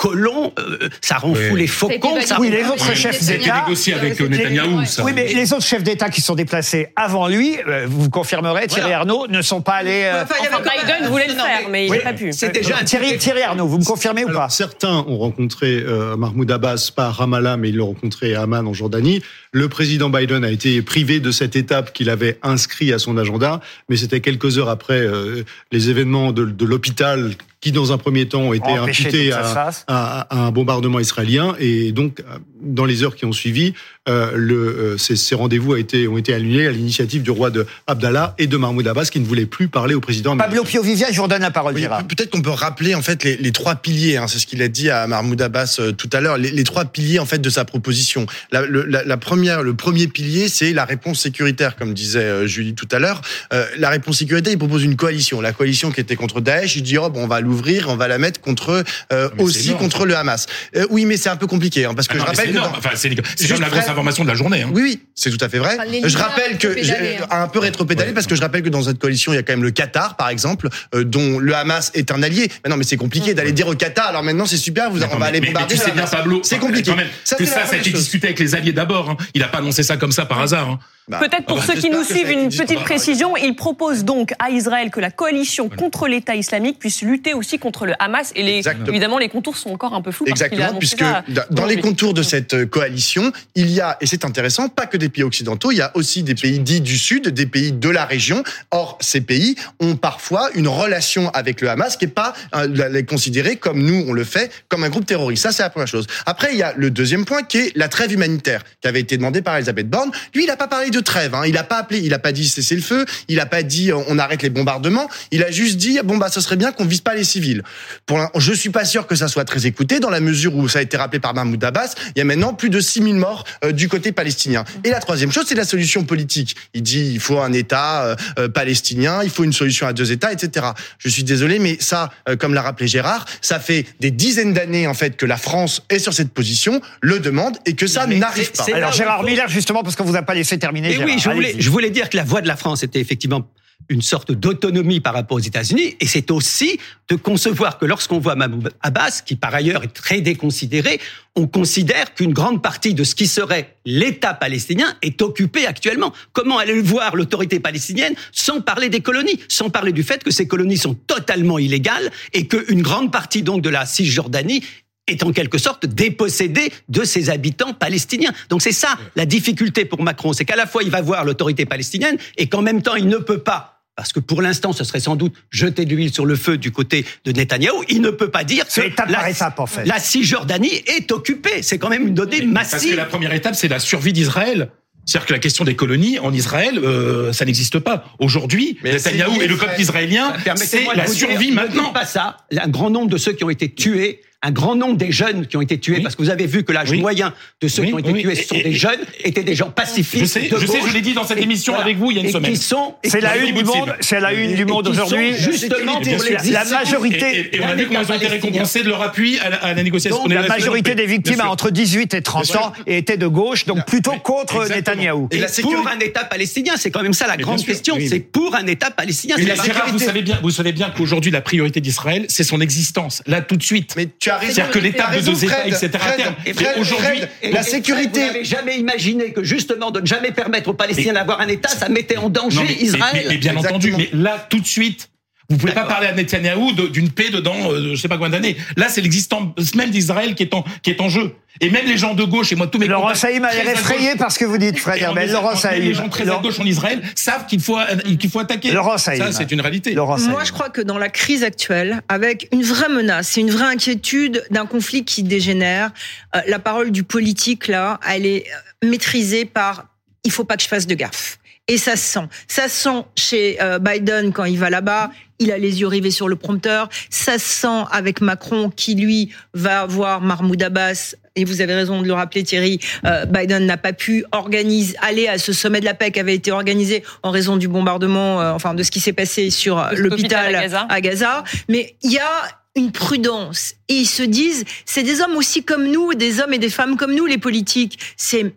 colons, 0.07 0.51
euh, 0.59 0.89
ça 0.99 1.15
rend 1.15 1.31
Oui. 1.31 1.47
fou 1.49 1.55
les 1.55 1.67
faucons. 1.67 2.19
ça 2.21 2.35
Oui, 2.39 2.49
les 2.49 2.65
autres 2.65 2.85
Oui, 2.89 2.95
chefs 2.95 3.15
c'est 3.19 3.23
Ça 3.25 3.31
a 3.31 3.35
été 3.35 3.45
d'État. 3.45 3.61
négocié 3.61 3.93
avec 3.93 4.19
euh, 4.19 4.27
Netanyahou, 4.27 4.83
ça. 4.85 5.03
Oui, 5.05 5.13
mais 5.15 5.33
les 5.33 5.53
autres 5.53 5.63
chefs 5.63 5.83
d'État 5.83 6.09
qui 6.09 6.19
sont 6.19 6.35
déplacés 6.35 6.87
avant 6.97 7.29
lui, 7.29 7.55
euh, 7.67 7.85
vous 7.87 8.09
confirmerez, 8.09 8.67
Thierry 8.67 8.81
Voilà. 8.89 8.97
Arnaud, 8.99 9.27
ne 9.29 9.41
sont 9.41 9.61
pas 9.61 9.75
allés. 9.75 10.03
euh, 10.03 10.23
Enfin, 10.23 10.35
il 10.39 10.43
y 10.43 10.47
avait 10.47 10.55
Enfin, 10.57 10.69
Biden 10.97 11.09
voulait 11.09 11.27
le 11.27 11.35
Non, 11.35 11.43
faire, 11.45 11.69
mais 11.69 11.85
il 11.85 11.91
Oui. 11.91 11.97
n'a 11.99 12.03
pas 12.03 12.13
pu. 12.13 12.33
C'est 12.33 12.49
déjà 12.51 12.77
un 12.79 12.83
Thierry, 12.83 13.17
Thierry 13.17 13.43
Arnaud, 13.43 13.65
vous 13.65 13.77
me 13.79 13.85
confirmez 13.85 14.25
ou 14.25 14.29
Alors, 14.29 14.41
pas? 14.41 14.49
certains 14.49 15.05
ont 15.07 15.17
rencontré 15.17 15.81
euh, 15.87 16.17
Mahmoud 16.17 16.51
Abbas, 16.51 16.91
pas 16.93 17.05
à 17.05 17.11
Ramallah, 17.11 17.55
mais 17.55 17.69
ils 17.69 17.75
l'ont 17.77 17.87
rencontré 17.87 18.35
à 18.35 18.41
Amman 18.41 18.67
en 18.67 18.73
Jordanie. 18.73 19.21
Le 19.53 19.69
président 19.69 20.09
Biden 20.09 20.43
a 20.43 20.49
été 20.51 20.81
privé 20.81 21.21
de 21.21 21.31
cette 21.31 21.55
étape 21.55 21.93
qu'il 21.93 22.09
avait 22.09 22.37
inscrit 22.43 22.91
à 22.91 22.99
son 22.99 23.17
agenda, 23.17 23.61
mais 23.87 23.95
c'était 23.95 24.19
quelques 24.19 24.57
heures 24.57 24.69
après 24.69 24.99
euh, 24.99 25.43
les 25.71 25.89
événements 25.89 26.31
de, 26.33 26.43
de 26.45 26.65
l'hôpital 26.65 27.31
qui, 27.63 27.71
dans 27.71 27.93
un 27.93 27.97
premier 27.97 28.27
temps, 28.27 28.41
ont 28.41 28.53
été 28.53 28.69
imputés 28.83 29.31
à, 29.31 29.39
à- 29.87 30.19
à 30.29 30.47
un 30.47 30.51
bombardement 30.51 30.99
israélien. 30.99 31.55
Et 31.59 31.93
donc, 31.93 32.21
dans 32.61 32.83
les 32.83 33.03
heures 33.03 33.15
qui 33.15 33.23
ont 33.23 33.31
suivi, 33.31 33.73
euh, 34.09 34.31
le, 34.35 34.55
euh, 34.55 34.97
ces, 34.97 35.15
ces 35.15 35.35
rendez-vous 35.35 35.73
a 35.73 35.79
été, 35.79 36.07
ont 36.07 36.17
été 36.17 36.33
annulés 36.33 36.67
à 36.67 36.71
l'initiative 36.71 37.21
du 37.23 37.31
roi 37.31 37.49
de 37.49 37.65
Abdallah 37.87 38.35
et 38.37 38.47
de 38.47 38.57
Mahmoud 38.57 38.87
Abbas, 38.87 39.05
qui 39.05 39.19
ne 39.19 39.25
voulait 39.25 39.45
plus 39.45 39.67
parler 39.69 39.95
au 39.95 40.01
président 40.01 40.33
américain. 40.33 40.49
Pablo 40.55 40.63
Pio 40.69 40.81
Vivia, 40.83 41.07
je 41.11 41.17
vous 41.17 41.23
redonne 41.23 41.41
la 41.41 41.51
parole, 41.51 41.73
Oui, 41.75 41.85
peut-être 42.09 42.29
qu'on 42.29 42.41
peut 42.41 42.49
rappeler 42.49 42.95
en 42.95 43.01
fait 43.01 43.23
les, 43.23 43.37
les 43.37 43.51
trois 43.51 43.75
piliers. 43.75 44.17
Hein, 44.17 44.27
c'est 44.27 44.39
ce 44.39 44.47
qu'il 44.47 44.61
a 44.61 44.67
dit 44.67 44.89
à 44.89 45.07
Mahmoud 45.07 45.41
Abbas 45.41 45.77
euh, 45.79 45.91
tout 45.91 46.09
à 46.13 46.19
l'heure. 46.21 46.37
Les, 46.37 46.51
les 46.51 46.63
trois 46.63 46.85
piliers 46.85 47.19
en 47.19 47.25
fait 47.25 47.39
de 47.39 47.49
sa 47.49 47.65
proposition. 47.65 48.25
La, 48.51 48.61
le, 48.61 48.83
la, 48.83 49.03
la 49.03 49.17
première, 49.17 49.61
le 49.63 49.73
premier 49.73 50.07
pilier, 50.07 50.49
c'est 50.49 50.73
la 50.73 50.85
réponse 50.85 51.21
sécuritaire, 51.21 51.75
comme 51.75 51.93
disait 51.93 52.19
euh, 52.19 52.47
Julie 52.47 52.73
tout 52.73 52.87
à 52.91 52.99
l'heure. 52.99 53.21
Euh, 53.53 53.65
la 53.77 53.89
réponse 53.89 54.17
sécuritaire, 54.17 54.51
il 54.51 54.59
propose 54.59 54.83
une 54.83 54.95
coalition. 54.95 55.39
La 55.41 55.53
coalition 55.53 55.91
qui 55.91 56.01
était 56.01 56.15
contre 56.15 56.41
Daesh, 56.41 56.75
il 56.75 56.83
dit 56.83 56.97
oh, 56.97 57.09
bon, 57.09 57.23
on 57.23 57.27
va 57.27 57.39
l'ouvrir, 57.39 57.87
on 57.89 57.95
va 57.95 58.07
la 58.07 58.17
mettre 58.17 58.41
contre 58.41 58.83
euh, 59.13 59.29
c'est 59.37 59.41
aussi 59.43 59.67
énorme. 59.69 59.79
contre 59.83 60.05
le 60.05 60.15
Hamas. 60.15 60.47
Euh, 60.75 60.85
oui, 60.89 61.05
mais 61.05 61.17
c'est 61.17 61.29
un 61.29 61.35
peu 61.37 61.47
compliqué 61.47 61.85
hein, 61.85 61.93
parce 61.95 62.07
que 62.07 62.15
Ah 62.15 62.17
non, 62.19 62.23
je 62.25 62.29
rappelle 62.29 62.97
c'est 62.97 63.13
Enfin, 63.53 63.59
la 63.59 63.69
grosse 63.69 63.87
information 63.93 64.23
de 64.23 64.29
la 64.29 64.35
journée. 64.35 64.63
Hein. 64.63 64.71
oui, 64.73 64.81
oui, 64.81 64.99
c'est 65.15 65.29
tout 65.29 65.43
à 65.43 65.49
fait 65.49 65.59
vrai. 65.59 65.75
Enfin, 65.75 65.85
les 65.85 66.07
je 66.07 66.17
rappelle 66.17 66.57
que 66.57 66.67
hein. 66.67 67.27
un 67.31 67.47
peu 67.47 67.59
rétropédalé 67.59 68.11
parce 68.11 68.27
que 68.27 68.35
je 68.35 68.41
rappelle 68.41 68.63
que 68.63 68.69
dans 68.69 68.83
cette 68.83 68.99
coalition, 68.99 69.31
il 69.31 69.35
y 69.35 69.39
a 69.39 69.43
quand 69.43 69.53
même 69.53 69.63
le 69.63 69.71
Qatar, 69.71 70.17
par 70.17 70.29
exemple, 70.29 70.67
euh, 70.95 71.03
dont 71.03 71.39
le 71.39 71.55
Hamas 71.55 71.91
est 71.93 72.11
un 72.11 72.21
allié. 72.23 72.49
Mais 72.63 72.69
non, 72.69 72.77
mais 72.77 72.83
c'est 72.83 72.97
compliqué 72.97 73.33
d'aller 73.33 73.51
dire 73.51 73.67
au 73.67 73.75
Qatar. 73.75 74.07
Alors 74.07 74.23
maintenant, 74.23 74.45
c'est 74.45 74.57
super, 74.57 74.89
vous, 74.91 75.01
on 75.03 75.17
va 75.17 75.25
aller 75.27 75.39
mais, 75.39 75.47
mais 75.47 75.53
bombarder. 75.53 75.75
tu 75.75 75.81
sais 75.81 75.87
le 75.87 75.93
bien. 75.93 76.05
Pablo, 76.05 76.41
C'est 76.43 76.59
compliqué. 76.59 76.91
quand 76.91 76.97
même, 76.97 77.07
Ça, 77.23 77.35
que 77.35 77.45
c'est 77.45 77.51
ça, 77.51 77.65
ça 77.65 77.75
a 77.75 77.77
été 77.77 77.91
discuté 77.91 78.27
avec 78.27 78.39
les 78.39 78.55
alliés 78.55 78.73
d'abord. 78.73 79.11
Hein. 79.11 79.17
Il 79.33 79.41
n'a 79.41 79.47
pas 79.47 79.59
annoncé 79.59 79.83
ça 79.83 79.97
comme 79.97 80.11
ça 80.11 80.25
par 80.25 80.41
hasard. 80.41 80.69
Hein. 80.69 80.79
Bah, 81.07 81.19
Peut-être 81.19 81.45
pour 81.45 81.57
bah, 81.57 81.63
ceux 81.67 81.73
qui 81.73 81.89
nous 81.89 82.03
suivent 82.03 82.31
une 82.31 82.49
petite 82.49 82.79
précision, 82.79 83.35
il 83.35 83.55
propose 83.55 84.05
donc 84.05 84.33
à 84.39 84.49
Israël 84.49 84.89
que 84.89 84.99
la 84.99 85.11
coalition 85.11 85.69
contre 85.69 86.07
l'État 86.07 86.35
islamique 86.35 86.79
puisse 86.79 87.01
lutter 87.01 87.33
aussi 87.33 87.59
contre 87.59 87.85
le 87.85 87.93
Hamas. 87.99 88.31
Et 88.35 88.43
les, 88.43 88.61
évidemment, 88.87 89.17
les 89.17 89.29
contours 89.29 89.57
sont 89.57 89.71
encore 89.71 89.93
un 89.93 90.01
peu 90.01 90.11
flous. 90.11 90.25
Exactement, 90.27 90.75
puisque 90.75 91.03
dans 91.51 91.65
les 91.65 91.79
contours 91.79 92.13
de 92.13 92.23
cette 92.23 92.53
euh, 92.53 92.65
coalition, 92.65 93.31
il 93.55 93.69
y 93.69 93.81
a, 93.81 93.97
et 94.01 94.05
c'est 94.05 94.25
intéressant, 94.25 94.69
pas 94.69 94.85
que 94.85 94.97
des 94.97 95.09
pays 95.09 95.23
occidentaux, 95.23 95.71
il 95.71 95.77
y 95.77 95.81
a 95.81 95.91
aussi 95.95 96.23
des 96.23 96.35
pays 96.35 96.59
dits 96.59 96.81
du 96.81 96.97
Sud, 96.97 97.27
des 97.27 97.45
pays 97.45 97.71
de 97.73 97.89
la 97.89 98.05
région. 98.05 98.43
Or, 98.71 98.97
ces 99.01 99.21
pays 99.21 99.55
ont 99.79 99.95
parfois 99.95 100.49
une 100.55 100.67
relation 100.67 101.29
avec 101.31 101.61
le 101.61 101.69
Hamas 101.69 101.97
qui 101.97 102.05
est 102.05 102.07
pas 102.07 102.33
euh, 102.55 102.67
les 102.89 103.03
considérée 103.03 103.57
comme 103.57 103.83
nous, 103.83 104.05
on 104.07 104.13
le 104.13 104.23
fait, 104.23 104.51
comme 104.69 104.83
un 104.83 104.89
groupe 104.89 105.05
terroriste. 105.05 105.43
Ça, 105.43 105.51
c'est 105.51 105.63
la 105.63 105.69
première 105.69 105.87
chose. 105.87 106.07
Après, 106.25 106.53
il 106.53 106.57
y 106.57 106.63
a 106.63 106.73
le 106.75 106.89
deuxième 106.89 107.25
point 107.25 107.43
qui 107.43 107.57
est 107.57 107.71
la 107.75 107.89
trêve 107.89 108.11
humanitaire, 108.11 108.63
qui 108.81 108.87
avait 108.87 109.01
été 109.01 109.17
demandée 109.17 109.41
par 109.41 109.57
Elisabeth 109.57 109.89
Borne. 109.89 110.11
Lui, 110.33 110.43
il 110.43 110.47
n'a 110.47 110.55
pas 110.55 110.67
parlé 110.67 110.89
de 110.93 110.99
trêve, 111.01 111.35
hein. 111.35 111.43
il 111.45 111.53
n'a 111.53 111.63
pas 111.63 111.79
appelé, 111.79 111.99
il 111.99 112.09
n'a 112.09 112.19
pas 112.19 112.31
dit 112.31 112.47
cessez 112.47 112.75
le 112.75 112.81
feu, 112.81 113.05
il 113.27 113.37
n'a 113.37 113.45
pas 113.45 113.63
dit 113.63 113.91
euh, 113.91 113.97
on 114.07 114.17
arrête 114.17 114.41
les 114.41 114.49
bombardements, 114.49 115.09
il 115.31 115.43
a 115.43 115.51
juste 115.51 115.77
dit 115.77 115.99
bon 116.03 116.17
bah 116.17 116.29
ce 116.29 116.39
serait 116.39 116.55
bien 116.55 116.71
qu'on 116.71 116.85
vise 116.85 117.01
pas 117.01 117.15
les 117.15 117.23
civils. 117.23 117.63
Pour 118.05 118.19
je 118.37 118.53
suis 118.53 118.69
pas 118.69 118.85
sûr 118.85 119.07
que 119.07 119.15
ça 119.15 119.27
soit 119.27 119.45
très 119.45 119.65
écouté 119.65 119.99
dans 119.99 120.09
la 120.09 120.19
mesure 120.19 120.55
où 120.55 120.69
ça 120.69 120.79
a 120.79 120.81
été 120.81 120.97
rappelé 120.97 121.19
par 121.19 121.33
Mahmoud 121.33 121.63
Abbas, 121.63 121.95
il 122.15 122.19
y 122.19 122.21
a 122.21 122.25
maintenant 122.25 122.53
plus 122.53 122.69
de 122.69 122.79
6000 122.79 123.15
morts 123.15 123.43
euh, 123.65 123.71
du 123.71 123.89
côté 123.89 124.11
palestinien. 124.11 124.63
Et 124.83 124.89
la 124.89 124.99
troisième 124.99 125.31
chose, 125.31 125.45
c'est 125.47 125.55
la 125.55 125.65
solution 125.65 126.03
politique. 126.03 126.55
Il 126.73 126.83
dit 126.83 127.11
il 127.13 127.19
faut 127.19 127.39
un 127.39 127.53
État 127.53 128.15
euh, 128.39 128.47
palestinien, 128.47 129.21
il 129.23 129.29
faut 129.29 129.43
une 129.43 129.53
solution 129.53 129.87
à 129.87 129.93
deux 129.93 130.11
États, 130.11 130.31
etc. 130.31 130.67
Je 130.97 131.09
suis 131.09 131.23
désolé, 131.23 131.59
mais 131.59 131.77
ça, 131.79 132.09
euh, 132.29 132.35
comme 132.35 132.53
l'a 132.53 132.61
rappelé 132.61 132.87
Gérard, 132.87 133.25
ça 133.41 133.59
fait 133.59 133.85
des 133.99 134.11
dizaines 134.11 134.53
d'années 134.53 134.87
en 134.87 134.93
fait 134.93 135.15
que 135.15 135.25
la 135.25 135.37
France 135.37 135.83
est 135.89 135.99
sur 135.99 136.13
cette 136.13 136.31
position, 136.31 136.81
le 137.01 137.19
demande 137.19 137.57
et 137.65 137.73
que 137.73 137.87
ça 137.87 138.05
n'arrive 138.07 138.51
pas. 138.51 138.65
Alors 138.73 138.91
Gérard 138.91 139.23
Miller, 139.23 139.47
justement, 139.49 139.83
parce 139.83 139.95
qu'on 139.95 140.03
vous 140.03 140.15
a 140.15 140.21
pas 140.21 140.33
laissé 140.33 140.57
terminer. 140.57 140.82
Et 140.83 140.93
Gérard. 140.93 141.05
oui, 141.07 141.19
je 141.19 141.29
voulais, 141.29 141.55
je 141.57 141.69
voulais 141.69 141.89
dire 141.89 142.09
que 142.09 142.17
la 142.17 142.23
voix 142.23 142.41
de 142.41 142.47
la 142.47 142.55
France 142.55 142.83
était 142.83 142.99
effectivement 142.99 143.49
une 143.89 144.01
sorte 144.01 144.31
d'autonomie 144.31 144.99
par 144.99 145.13
rapport 145.13 145.37
aux 145.37 145.41
États-Unis, 145.41 145.95
et 145.99 146.07
c'est 146.07 146.31
aussi 146.31 146.79
de 147.09 147.15
concevoir 147.15 147.77
que 147.77 147.85
lorsqu'on 147.85 148.19
voit 148.19 148.35
Mahmoud 148.35 148.71
Abbas, 148.81 149.21
qui 149.25 149.35
par 149.35 149.53
ailleurs 149.53 149.83
est 149.83 149.93
très 149.93 150.21
déconsidéré, 150.21 150.99
on 151.35 151.47
considère 151.47 152.13
qu'une 152.13 152.31
grande 152.31 152.61
partie 152.61 152.93
de 152.93 153.03
ce 153.03 153.15
qui 153.15 153.27
serait 153.27 153.75
l'État 153.85 154.33
palestinien 154.33 154.95
est 155.01 155.21
occupé 155.21 155.65
actuellement. 155.65 156.13
Comment 156.31 156.59
aller 156.59 156.79
voir 156.79 157.15
l'autorité 157.15 157.59
palestinienne 157.59 158.13
sans 158.31 158.61
parler 158.61 158.89
des 158.89 159.01
colonies, 159.01 159.39
sans 159.49 159.69
parler 159.69 159.91
du 159.91 160.03
fait 160.03 160.23
que 160.23 160.31
ces 160.31 160.47
colonies 160.47 160.77
sont 160.77 160.93
totalement 160.93 161.59
illégales 161.59 162.11
et 162.33 162.47
qu'une 162.47 162.81
grande 162.81 163.11
partie 163.11 163.41
donc 163.41 163.61
de 163.61 163.69
la 163.69 163.85
Cisjordanie 163.85 164.63
est 165.07 165.23
en 165.23 165.31
quelque 165.31 165.57
sorte 165.57 165.85
dépossédé 165.85 166.71
de 166.89 167.03
ses 167.03 167.29
habitants 167.29 167.73
palestiniens. 167.73 168.31
Donc 168.49 168.61
c'est 168.61 168.71
ça 168.71 168.97
la 169.15 169.25
difficulté 169.25 169.85
pour 169.85 170.01
Macron, 170.01 170.33
c'est 170.33 170.45
qu'à 170.45 170.55
la 170.55 170.65
fois 170.65 170.83
il 170.83 170.89
va 170.89 171.01
voir 171.01 171.25
l'autorité 171.25 171.65
palestinienne 171.65 172.17
et 172.37 172.47
qu'en 172.47 172.61
même 172.61 172.81
temps 172.81 172.95
il 172.95 173.07
ne 173.07 173.17
peut 173.17 173.39
pas 173.39 173.73
parce 173.95 174.11
que 174.11 174.19
pour 174.19 174.41
l'instant, 174.41 174.73
ce 174.73 174.83
serait 174.83 174.99
sans 174.99 175.15
doute 175.15 175.33
jeter 175.51 175.85
de 175.85 175.95
l'huile 175.95 176.11
sur 176.11 176.25
le 176.25 176.35
feu 176.35 176.57
du 176.57 176.71
côté 176.71 177.05
de 177.25 177.31
Netanyahou. 177.31 177.83
Il 177.89 178.01
ne 178.01 178.09
peut 178.09 178.31
pas 178.31 178.43
dire 178.43 178.65
que 178.67 178.81
étape 178.81 179.09
la, 179.09 179.19
par 179.19 179.27
étape, 179.27 179.59
en 179.59 179.67
fait. 179.67 179.85
la 179.85 179.99
Cisjordanie 179.99 180.81
est 180.87 181.11
occupée. 181.11 181.61
C'est 181.61 181.77
quand 181.77 181.89
même 181.89 182.07
une 182.07 182.15
donnée 182.15 182.41
Parce 182.53 182.69
que 182.69 182.75
massive. 182.75 182.95
la 182.95 183.05
première 183.05 183.33
étape, 183.33 183.53
c'est 183.53 183.67
la 183.67 183.79
survie 183.79 184.11
d'Israël. 184.11 184.69
C'est-à-dire 185.05 185.27
que 185.27 185.33
la 185.33 185.39
question 185.39 185.65
des 185.65 185.75
colonies 185.75 186.17
en 186.17 186.33
Israël, 186.33 186.79
euh, 186.79 187.33
ça 187.33 187.45
n'existe 187.45 187.77
pas. 187.79 188.05
Aujourd'hui, 188.19 188.77
Netanyahou 188.83 189.41
et 189.41 189.47
le 189.47 189.57
peuple 189.57 189.79
israélien, 189.79 190.33
c'est 190.55 190.85
la 190.95 191.07
survie 191.07 191.51
maintenant. 191.51 191.91
pas 191.91 192.05
ça. 192.05 192.37
Un 192.51 192.69
grand 192.69 192.89
nombre 192.89 193.09
de 193.09 193.17
ceux 193.17 193.33
qui 193.33 193.43
ont 193.43 193.49
été 193.49 193.69
tués, 193.69 194.21
un 194.45 194.51
grand 194.51 194.75
nombre 194.75 194.97
des 194.97 195.11
jeunes 195.11 195.47
qui 195.47 195.55
ont 195.57 195.61
été 195.61 195.79
tués, 195.79 195.95
Oui. 195.97 196.03
parce 196.03 196.15
que 196.15 196.21
vous 196.21 196.29
avez 196.29 196.45
vu 196.47 196.63
que 196.63 196.73
l'âge 196.73 196.91
Oui. 196.91 196.99
moyen 197.01 197.33
de 197.61 197.67
ceux 197.69 197.81
Oui, 197.81 197.87
qui 197.87 197.93
ont 197.93 197.99
été 197.99 198.11
oui. 198.11 198.21
tués, 198.23 198.35
ce 198.35 198.43
sont 198.49 198.55
Et- 198.55 198.63
des 198.63 198.69
et- 198.71 198.73
jeunes, 198.73 198.99
étaient 199.23 199.43
des 199.43 199.55
gens 199.55 199.69
pacifistes. 199.71 200.21
Je 200.23 200.25
sais, 200.25 200.41
de 200.49 200.57
je 200.57 200.65
sais, 200.65 200.79
gauche, 200.79 200.89
je 200.89 200.93
l'ai 200.93 201.01
dit 201.01 201.13
dans 201.13 201.23
cette 201.25 201.37
et- 201.39 201.43
émission 201.43 201.75
avec 201.75 201.97
vous 201.97 202.11
il 202.11 202.17
y 202.17 202.19
a 202.19 202.23
une 202.23 202.27
et 202.29 202.31
semaine. 202.33 202.51
Qui 202.51 202.57
sont, 202.57 202.95
et 203.03 203.09
C'est 203.09 203.19
qui- 203.19 203.23
la 203.23 203.37
une 203.37 203.55
du 203.55 203.63
monde. 203.63 203.95
C'est 204.01 204.19
la 204.19 204.33
une 204.33 204.51
et- 204.51 204.55
du 204.55 204.65
monde 204.65 204.87
aujourd'hui. 204.87 205.33
Justement 205.37 205.99
pour. 206.01 206.23
La 206.51 206.65
majorité- 206.65 207.25
Et, 207.25 207.39
et- 207.39 207.55
et 207.55 207.61
on 207.61 207.67
a 207.67 207.75
vu 207.75 207.87
comment 207.87 208.01
ils 208.01 208.11
ont 208.11 208.15
été 208.15 208.27
récompensés 208.27 208.83
de 208.83 208.89
leur 208.89 209.01
appui 209.01 209.39
à 209.39 209.49
la, 209.49 209.55
à 209.57 209.73
la 209.73 209.83
négociation. 209.83 210.17
Donc, 210.17 210.27
On 210.27 210.31
est 210.31 210.35
La 210.35 210.47
majorité 210.47 210.93
des 210.95 211.05
victimes 211.05 211.39
a 211.41 211.47
entre 211.49 211.69
18 211.69 212.13
et 212.13 212.21
30 212.21 212.43
Bien 212.43 212.51
sûr. 212.51 212.61
ans 212.67 212.73
et 212.85 212.97
étaient 212.97 213.17
de 213.17 213.27
gauche, 213.27 213.65
donc 213.65 213.85
plutôt 213.85 214.11
contre. 214.23 214.67
Netanyahou. 214.69 215.29
Et 215.31 215.37
la 215.39 215.47
pour 215.61 215.87
un 215.87 215.99
État 215.99 216.25
palestinien, 216.25 216.73
c'est 216.77 216.91
quand 216.91 217.01
même 217.03 217.13
ça 217.13 217.27
la 217.27 217.37
grande 217.37 217.63
question. 217.63 217.97
c'est 218.07 218.19
pour 218.19 218.55
un 218.55 218.65
État 218.67 218.91
palestinien. 218.91 219.35
Vous 219.37 219.99
savez 219.99 220.21
bien, 220.21 220.39
vous 220.41 220.49
savez 220.49 220.71
bien 220.73 220.89
qu'aujourd'hui 220.95 221.31
la 221.31 221.41
priorité 221.41 221.79
d'Israël, 221.81 222.25
c'est 222.27 222.43
son 222.43 222.59
existence, 222.61 223.21
là 223.25 223.41
tout 223.41 223.55
de 223.55 223.63
suite. 223.63 223.93
Mais 223.95 224.07
tu. 224.19 224.29
C'est-à-dire 224.41 224.71
que 224.71 224.79
l'État 224.79 225.07
deux 225.21 225.43
États, 225.45 225.55
Fred. 225.57 225.67
etc. 225.73 226.69
aujourd'hui, 226.77 227.21
la 227.51 227.63
sécurité. 227.63 228.19
Vous 228.21 228.27
n'avez 228.27 228.45
jamais 228.45 228.77
imaginé 228.77 229.31
que 229.33 229.43
justement 229.43 229.91
de 229.91 229.99
ne 230.01 230.05
jamais 230.05 230.31
permettre 230.31 230.69
aux 230.69 230.73
Palestiniens 230.73 231.13
d'avoir 231.13 231.41
un 231.41 231.47
État, 231.47 231.69
ça 231.69 231.89
mettait 231.89 232.17
en 232.17 232.29
danger 232.29 232.65
Israël. 232.81 233.25
mais- 233.29 233.37
bien 233.37 233.55
entendu, 233.57 233.93
mais 233.97 234.09
là 234.13 234.45
tout 234.49 234.59
de 234.59 234.67
suite. 234.67 235.09
Vous 235.53 235.59
pouvez 235.59 235.73
pas 235.73 235.85
parler 235.85 236.07
à 236.07 236.13
Netanyahou 236.13 236.71
d'une 236.89 237.09
paix 237.11 237.29
dedans, 237.29 237.55
euh, 237.71 237.91
je 237.95 238.01
sais 238.01 238.07
pas 238.07 238.15
combien 238.17 238.31
d'années. 238.31 238.57
Là, 238.75 238.89
c'est 238.89 239.01
l'existence 239.01 239.75
même 239.75 239.91
d'Israël 239.91 240.33
qui 240.35 240.43
est 240.43 240.53
en 240.53 240.63
qui 240.81 240.89
est 240.89 240.99
en 240.99 241.09
jeu. 241.09 241.35
Et 241.61 241.69
même 241.69 241.85
les 241.85 241.97
gens 241.97 242.15
de 242.15 242.23
gauche, 242.23 242.51
et 242.51 242.55
moi 242.55 242.65
tous 242.65 242.79
mes 242.79 242.87
Laurent 242.87 243.13
Saïm 243.13 243.45
a 243.45 243.53
l'air 243.53 243.67
effrayé 243.69 244.15
par 244.15 244.31
ce 244.31 244.39
que 244.39 244.45
vous 244.45 244.57
dites, 244.57 244.79
Fred 244.79 244.95
les- 244.95 245.27
Laurent 245.31 245.51
Les 245.51 245.57
Saïm. 245.57 245.93
gens 245.93 246.09
très 246.09 246.27
à 246.27 246.37
gauche 246.37 246.59
en 246.59 246.65
Israël 246.65 246.99
savent 247.13 247.45
qu'il 247.45 247.59
faut 247.61 247.77
qu'il 248.19 248.29
faut 248.31 248.39
attaquer. 248.39 248.71
Laurent 248.71 248.97
Saïm. 248.97 249.21
Ça, 249.21 249.31
c'est 249.31 249.51
une 249.51 249.61
réalité. 249.61 249.93
Laurent. 249.93 250.17
Moi, 250.29 250.43
je 250.45 250.51
crois 250.51 250.69
que 250.71 250.81
dans 250.81 250.97
la 250.97 251.09
crise 251.09 251.43
actuelle, 251.43 252.01
avec 252.09 252.47
une 252.51 252.63
vraie 252.63 252.89
menace, 252.89 253.37
une 253.37 253.51
vraie 253.51 253.65
inquiétude 253.71 254.43
d'un 254.49 254.65
conflit 254.65 255.05
qui 255.05 255.21
dégénère, 255.21 255.91
euh, 256.35 256.39
la 256.47 256.57
parole 256.57 256.89
du 256.91 257.03
politique, 257.03 257.67
là, 257.67 257.99
elle 258.09 258.25
est 258.25 258.45
euh, 258.83 258.87
maîtrisée 258.89 259.45
par 259.45 259.85
il 260.23 260.31
faut 260.31 260.45
pas 260.45 260.55
que 260.57 260.63
je 260.63 260.67
fasse 260.67 260.87
de 260.87 260.95
gaffe. 260.95 261.37
Et 261.67 261.77
ça 261.77 261.95
se 261.95 262.03
sent. 262.03 262.27
Ça 262.47 262.67
se 262.67 262.83
sent 262.83 263.05
chez 263.15 263.61
euh, 263.61 263.79
Biden 263.79 264.33
quand 264.33 264.43
il 264.43 264.59
va 264.59 264.69
là-bas. 264.69 265.11
Il 265.39 265.51
a 265.51 265.57
les 265.57 265.79
yeux 265.79 265.87
rivés 265.87 266.11
sur 266.11 266.27
le 266.27 266.35
prompteur. 266.35 266.89
Ça 267.09 267.39
se 267.39 267.45
sent 267.61 267.85
avec 267.91 268.19
Macron 268.19 268.69
qui, 268.69 268.95
lui, 268.95 269.31
va 269.53 269.85
voir 269.85 270.19
Mahmoud 270.19 270.61
Abbas. 270.61 271.15
Et 271.35 271.45
vous 271.45 271.61
avez 271.61 271.73
raison 271.73 272.01
de 272.01 272.07
le 272.07 272.13
rappeler, 272.13 272.43
Thierry. 272.43 272.79
euh, 273.05 273.25
Biden 273.25 273.65
n'a 273.65 273.77
pas 273.77 273.93
pu 273.93 274.25
organiser, 274.33 274.95
aller 275.01 275.27
à 275.27 275.37
ce 275.37 275.53
sommet 275.53 275.79
de 275.79 275.85
la 275.85 275.93
paix 275.93 276.11
qui 276.11 276.19
avait 276.19 276.35
été 276.35 276.51
organisé 276.51 277.03
en 277.23 277.31
raison 277.31 277.55
du 277.55 277.67
bombardement, 277.67 278.41
euh, 278.41 278.51
enfin, 278.51 278.73
de 278.73 278.83
ce 278.83 278.91
qui 278.91 278.99
s'est 278.99 279.13
passé 279.13 279.49
sur 279.49 279.77
l'hôpital 279.95 280.47
hôpital 280.47 280.55
à 280.55 280.61
Gaza. 280.61 280.85
à 280.89 281.01
Gaza. 281.01 281.43
Mais 281.69 281.95
il 282.03 282.11
y 282.11 282.19
a 282.19 282.43
une 282.75 282.91
prudence. 282.91 283.75
Et 283.87 283.95
ils 283.95 284.05
se 284.05 284.23
disent, 284.23 284.65
c'est 284.85 285.03
des 285.03 285.21
hommes 285.21 285.35
aussi 285.37 285.63
comme 285.63 285.87
nous, 285.89 286.13
des 286.13 286.39
hommes 286.39 286.53
et 286.53 286.59
des 286.59 286.69
femmes 286.69 286.97
comme 286.97 287.15
nous, 287.15 287.25
les 287.25 287.37
politiques. 287.37 287.99
C'est 288.17 288.53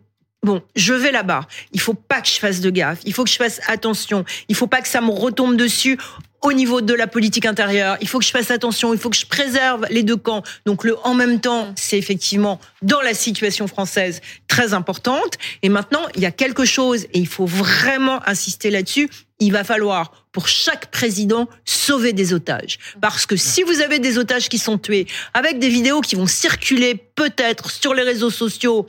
Bon, 0.47 0.63
je 0.77 0.95
vais 0.95 1.11
là-bas. 1.11 1.49
Il 1.73 1.81
faut 1.81 1.95
pas 1.95 2.21
que 2.21 2.29
je 2.29 2.35
fasse 2.35 2.61
de 2.61 2.71
gaffe. 2.71 3.01
Il 3.05 3.13
faut 3.13 3.25
que 3.25 3.31
je 3.31 3.35
fasse 3.35 3.61
attention. 3.67 4.25
Il 4.49 4.55
faut 4.55 4.69
pas 4.69 4.81
que 4.81 4.87
ça 4.87 5.01
me 5.01 5.11
retombe 5.11 5.57
dessus 5.57 5.99
au 6.41 6.53
niveau 6.53 6.83
de 6.83 6.95
la 6.95 7.09
politique 7.09 7.47
intérieure. 7.47 7.97
Il 8.01 8.07
faut 8.07 8.21
que 8.21 8.25
je 8.25 8.31
fasse 8.31 8.53
attention. 8.53 8.95
Il 8.95 9.01
faut 9.01 9.11
que 9.11 9.17
je 9.17 9.27
préserve 9.27 9.87
les 9.91 10.05
deux 10.05 10.17
camps. 10.17 10.45
Donc 10.65 10.85
le 10.85 10.97
en 11.05 11.15
même 11.15 11.41
temps, 11.41 11.75
c'est 11.75 11.99
effectivement 11.99 12.61
dans 12.81 13.01
la 13.01 13.13
situation 13.13 13.67
française 13.67 14.21
très 14.47 14.73
importante. 14.73 15.37
Et 15.65 15.69
maintenant, 15.69 16.07
il 16.15 16.23
y 16.23 16.27
a 16.27 16.31
quelque 16.31 16.65
chose 16.65 17.07
et 17.13 17.19
il 17.19 17.27
faut 17.27 17.47
vraiment 17.47 18.21
insister 18.29 18.71
là-dessus. 18.71 19.11
Il 19.41 19.51
va 19.51 19.65
falloir 19.65 20.29
pour 20.31 20.47
chaque 20.47 20.93
président 20.93 21.49
sauver 21.65 22.13
des 22.13 22.33
otages. 22.33 22.79
Parce 23.01 23.27
que 23.27 23.35
si 23.35 23.65
vous 23.65 23.81
avez 23.81 23.99
des 23.99 24.17
otages 24.17 24.49
qui 24.49 24.59
sont 24.59 24.79
tués 24.79 25.09
avec 25.35 25.59
des 25.59 25.71
vidéos 25.71 26.03
qui 26.03 26.15
vont 26.15 26.29
circuler 26.29 26.95
peut-être 26.95 27.69
sur 27.69 27.95
les 27.95 28.05
réseaux 28.05 28.31
sociaux 28.31 28.87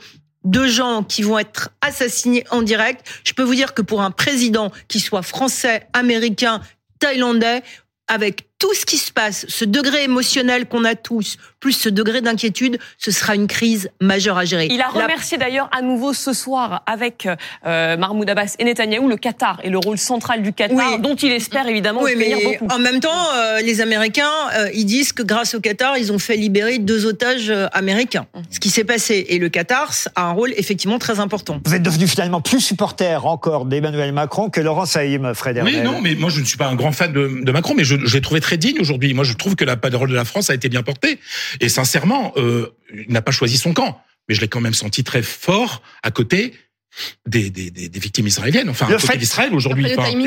de 0.48 0.66
gens 0.66 1.04
qui 1.04 1.22
vont 1.22 1.38
être 1.38 1.70
assassinés 1.82 2.44
en 2.50 2.62
direct, 2.62 3.06
je 3.24 3.34
peux 3.34 3.42
vous 3.42 3.54
dire 3.54 3.74
que 3.74 3.82
pour 3.82 4.00
un 4.00 4.10
président 4.10 4.72
qui 4.88 4.98
soit 4.98 5.22
français, 5.22 5.86
américain, 5.92 6.62
thaïlandais, 7.00 7.62
avec 8.06 8.47
tout 8.58 8.74
ce 8.74 8.84
qui 8.84 8.96
se 8.96 9.12
passe, 9.12 9.46
ce 9.48 9.64
degré 9.64 10.02
émotionnel 10.02 10.66
qu'on 10.66 10.84
a 10.84 10.96
tous, 10.96 11.36
plus 11.60 11.72
ce 11.72 11.88
degré 11.88 12.20
d'inquiétude, 12.22 12.78
ce 12.98 13.12
sera 13.12 13.36
une 13.36 13.46
crise 13.46 13.88
majeure 14.00 14.36
à 14.36 14.44
gérer. 14.44 14.66
Il 14.68 14.80
a 14.80 14.88
La- 14.94 15.02
remercié 15.02 15.38
d'ailleurs 15.38 15.68
à 15.70 15.80
nouveau 15.80 16.12
ce 16.12 16.32
soir 16.32 16.82
avec 16.86 17.28
euh, 17.66 17.96
Mahmoud 17.96 18.28
Abbas 18.28 18.56
et 18.58 18.64
Netanyahou 18.64 19.06
le 19.08 19.16
Qatar 19.16 19.60
et 19.62 19.70
le 19.70 19.78
rôle 19.78 19.96
central 19.98 20.42
du 20.42 20.52
Qatar, 20.52 20.76
Oui. 20.76 21.00
dont 21.00 21.14
il 21.14 21.30
espère 21.30 21.68
évidemment 21.68 22.02
Oui, 22.02 22.14
mais 22.16 22.34
beaucoup. 22.58 22.66
en 22.72 22.80
même 22.80 22.98
temps, 22.98 23.10
euh, 23.36 23.60
les 23.60 23.80
Américains, 23.80 24.26
euh, 24.56 24.68
ils 24.74 24.86
disent 24.86 25.12
que 25.12 25.22
grâce 25.22 25.54
au 25.54 25.60
Qatar, 25.60 25.96
ils 25.96 26.10
ont 26.12 26.18
fait 26.18 26.36
libérer 26.36 26.78
deux 26.80 27.06
otages 27.06 27.52
américains. 27.72 28.26
Mmh. 28.34 28.40
Ce 28.50 28.58
qui 28.58 28.70
s'est 28.70 28.84
passé. 28.84 29.24
Et 29.28 29.38
le 29.38 29.48
Qatar 29.50 29.92
a 30.16 30.22
un 30.22 30.32
rôle 30.32 30.52
effectivement 30.56 30.98
très 30.98 31.20
important. 31.20 31.60
Vous 31.64 31.74
êtes 31.74 31.82
devenu 31.82 32.08
finalement 32.08 32.40
plus 32.40 32.60
supporter 32.60 33.24
encore 33.24 33.66
d'Emmanuel 33.66 34.12
Macron 34.12 34.50
que 34.50 34.60
Laurent 34.60 34.86
Saïm, 34.86 35.32
Fred 35.34 35.60
Oui, 35.64 35.78
non, 35.80 36.00
mais 36.00 36.16
moi 36.16 36.28
je 36.30 36.40
ne 36.40 36.44
suis 36.44 36.56
pas 36.58 36.66
un 36.66 36.74
grand 36.74 36.90
fan 36.92 37.12
de, 37.12 37.40
de 37.42 37.52
Macron, 37.52 37.74
mais 37.76 37.84
je, 37.84 37.94
je 38.04 38.14
l'ai 38.14 38.20
trouvé 38.20 38.40
très 38.40 38.47
digne 38.56 38.80
aujourd'hui. 38.80 39.12
Moi, 39.14 39.24
je 39.24 39.34
trouve 39.34 39.54
que 39.56 39.64
la 39.64 39.76
parole 39.76 40.08
de 40.08 40.14
la 40.14 40.24
France 40.24 40.50
a 40.50 40.54
été 40.54 40.68
bien 40.68 40.82
portée. 40.82 41.18
Et 41.60 41.68
sincèrement, 41.68 42.32
euh, 42.36 42.68
il 42.94 43.12
n'a 43.12 43.22
pas 43.22 43.32
choisi 43.32 43.58
son 43.58 43.72
camp, 43.74 44.00
mais 44.28 44.34
je 44.34 44.40
l'ai 44.40 44.48
quand 44.48 44.60
même 44.60 44.74
senti 44.74 45.04
très 45.04 45.22
fort 45.22 45.82
à 46.02 46.10
côté 46.10 46.54
des, 47.26 47.50
des, 47.50 47.70
des, 47.70 47.88
des 47.88 47.98
victimes 48.00 48.26
israéliennes. 48.26 48.70
Enfin, 48.70 48.88
Le 48.88 48.94
à 48.94 48.98
côté 48.98 49.12
fait- 49.12 49.18
d'Israël 49.18 49.54
aujourd'hui. 49.54 49.86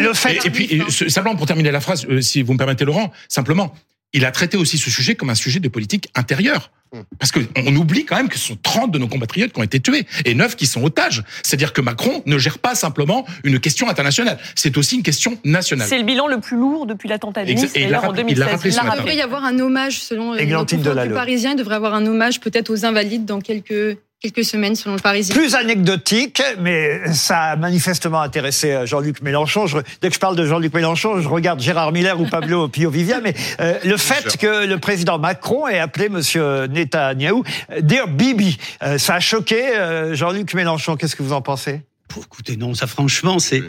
Enfin, 0.09 0.29
et, 0.29 0.39
et 0.45 0.49
puis, 0.49 0.65
et 0.71 1.09
simplement 1.09 1.35
pour 1.35 1.47
terminer 1.47 1.71
la 1.71 1.81
phrase, 1.81 2.05
euh, 2.09 2.21
si 2.21 2.41
vous 2.43 2.53
me 2.53 2.57
permettez, 2.57 2.85
Laurent, 2.85 3.11
simplement, 3.27 3.73
il 4.13 4.25
a 4.25 4.31
traité 4.31 4.57
aussi 4.57 4.77
ce 4.77 4.89
sujet 4.89 5.15
comme 5.15 5.29
un 5.29 5.35
sujet 5.35 5.59
de 5.59 5.67
politique 5.69 6.09
intérieure. 6.15 6.71
Parce 7.19 7.31
qu'on 7.31 7.47
on 7.55 7.73
oublie 7.77 8.03
quand 8.03 8.17
même 8.17 8.27
que 8.27 8.37
ce 8.37 8.47
sont 8.47 8.57
30 8.61 8.91
de 8.91 8.97
nos 8.99 9.07
compatriotes 9.07 9.53
qui 9.53 9.59
ont 9.61 9.63
été 9.63 9.79
tués 9.79 10.05
et 10.25 10.35
9 10.35 10.57
qui 10.57 10.65
sont 10.65 10.83
otages. 10.83 11.23
C'est-à-dire 11.41 11.71
que 11.71 11.79
Macron 11.79 12.21
ne 12.25 12.37
gère 12.37 12.59
pas 12.59 12.75
simplement 12.75 13.25
une 13.45 13.61
question 13.61 13.87
internationale. 13.87 14.37
C'est 14.55 14.75
aussi 14.77 14.97
une 14.97 15.03
question 15.03 15.37
nationale. 15.45 15.87
C'est 15.87 15.97
le 15.97 16.03
bilan 16.03 16.27
le 16.27 16.41
plus 16.41 16.57
lourd 16.57 16.85
depuis 16.85 17.07
l'attentat 17.07 17.45
de. 17.45 17.53
Nice, 17.53 17.71
d'ailleurs 17.71 18.03
en 18.03 18.07
rappelé- 18.09 18.25
il 18.27 18.37
l'a 18.37 18.47
2016. 18.47 18.75
rappelé. 18.77 18.91
Il 18.93 18.97
devrait 18.97 19.15
y 19.15 19.21
avoir 19.21 19.45
un 19.45 19.57
hommage, 19.59 20.01
selon 20.01 20.33
le 20.33 20.39
Delalleux. 20.45 21.07
du 21.07 21.13
Parisien, 21.13 21.51
il 21.51 21.55
devrait 21.57 21.75
y 21.75 21.77
avoir 21.77 21.93
un 21.93 22.05
hommage 22.05 22.41
peut-être 22.41 22.69
aux 22.71 22.83
Invalides 22.83 23.23
dans 23.23 23.39
quelques, 23.39 23.97
quelques 24.21 24.45
semaines, 24.45 24.75
selon 24.75 24.95
le 24.95 25.01
Parisien. 25.01 25.33
Plus 25.35 25.55
anecdotique, 25.55 26.41
mais 26.59 27.11
ça 27.13 27.39
a 27.41 27.55
manifestement 27.55 28.21
intéressé 28.21 28.71
euh, 28.71 28.85
Jean-Luc 28.85 29.21
Mélenchon. 29.21 29.65
Je- 29.65 29.79
dès 30.01 30.09
que 30.09 30.13
je 30.13 30.19
parle 30.19 30.35
de 30.35 30.45
Jean-Luc 30.45 30.73
Mélenchon, 30.73 31.19
je 31.19 31.27
regarde 31.27 31.59
Gérard 31.59 31.91
Miller 31.91 32.19
ou 32.21 32.27
Pablo 32.27 32.67
Pio 32.69 32.89
Vivia. 32.91 33.19
Mais 33.19 33.33
euh, 33.59 33.79
le 33.83 33.97
fait 33.97 34.37
que 34.37 34.65
le 34.67 34.77
président 34.77 35.17
Macron 35.17 35.67
ait 35.67 35.79
appelé 35.79 36.07
Monsieur 36.09 36.67
Netanyahou 36.67 37.43
euh, 37.71 37.81
Dear 37.81 38.07
Bibi, 38.07 38.57
euh, 38.83 38.97
ça 38.99 39.15
a 39.15 39.19
choqué 39.19 39.75
euh, 39.75 40.13
Jean-Luc 40.13 40.53
Mélenchon. 40.53 40.95
Qu'est-ce 40.97 41.15
que 41.15 41.23
vous 41.23 41.33
en 41.33 41.41
pensez? 41.41 41.81
Pour- 42.07 42.23
Écoutez, 42.25 42.57
non, 42.57 42.73
ça 42.75 42.85
franchement, 42.87 43.39
c'est 43.39 43.63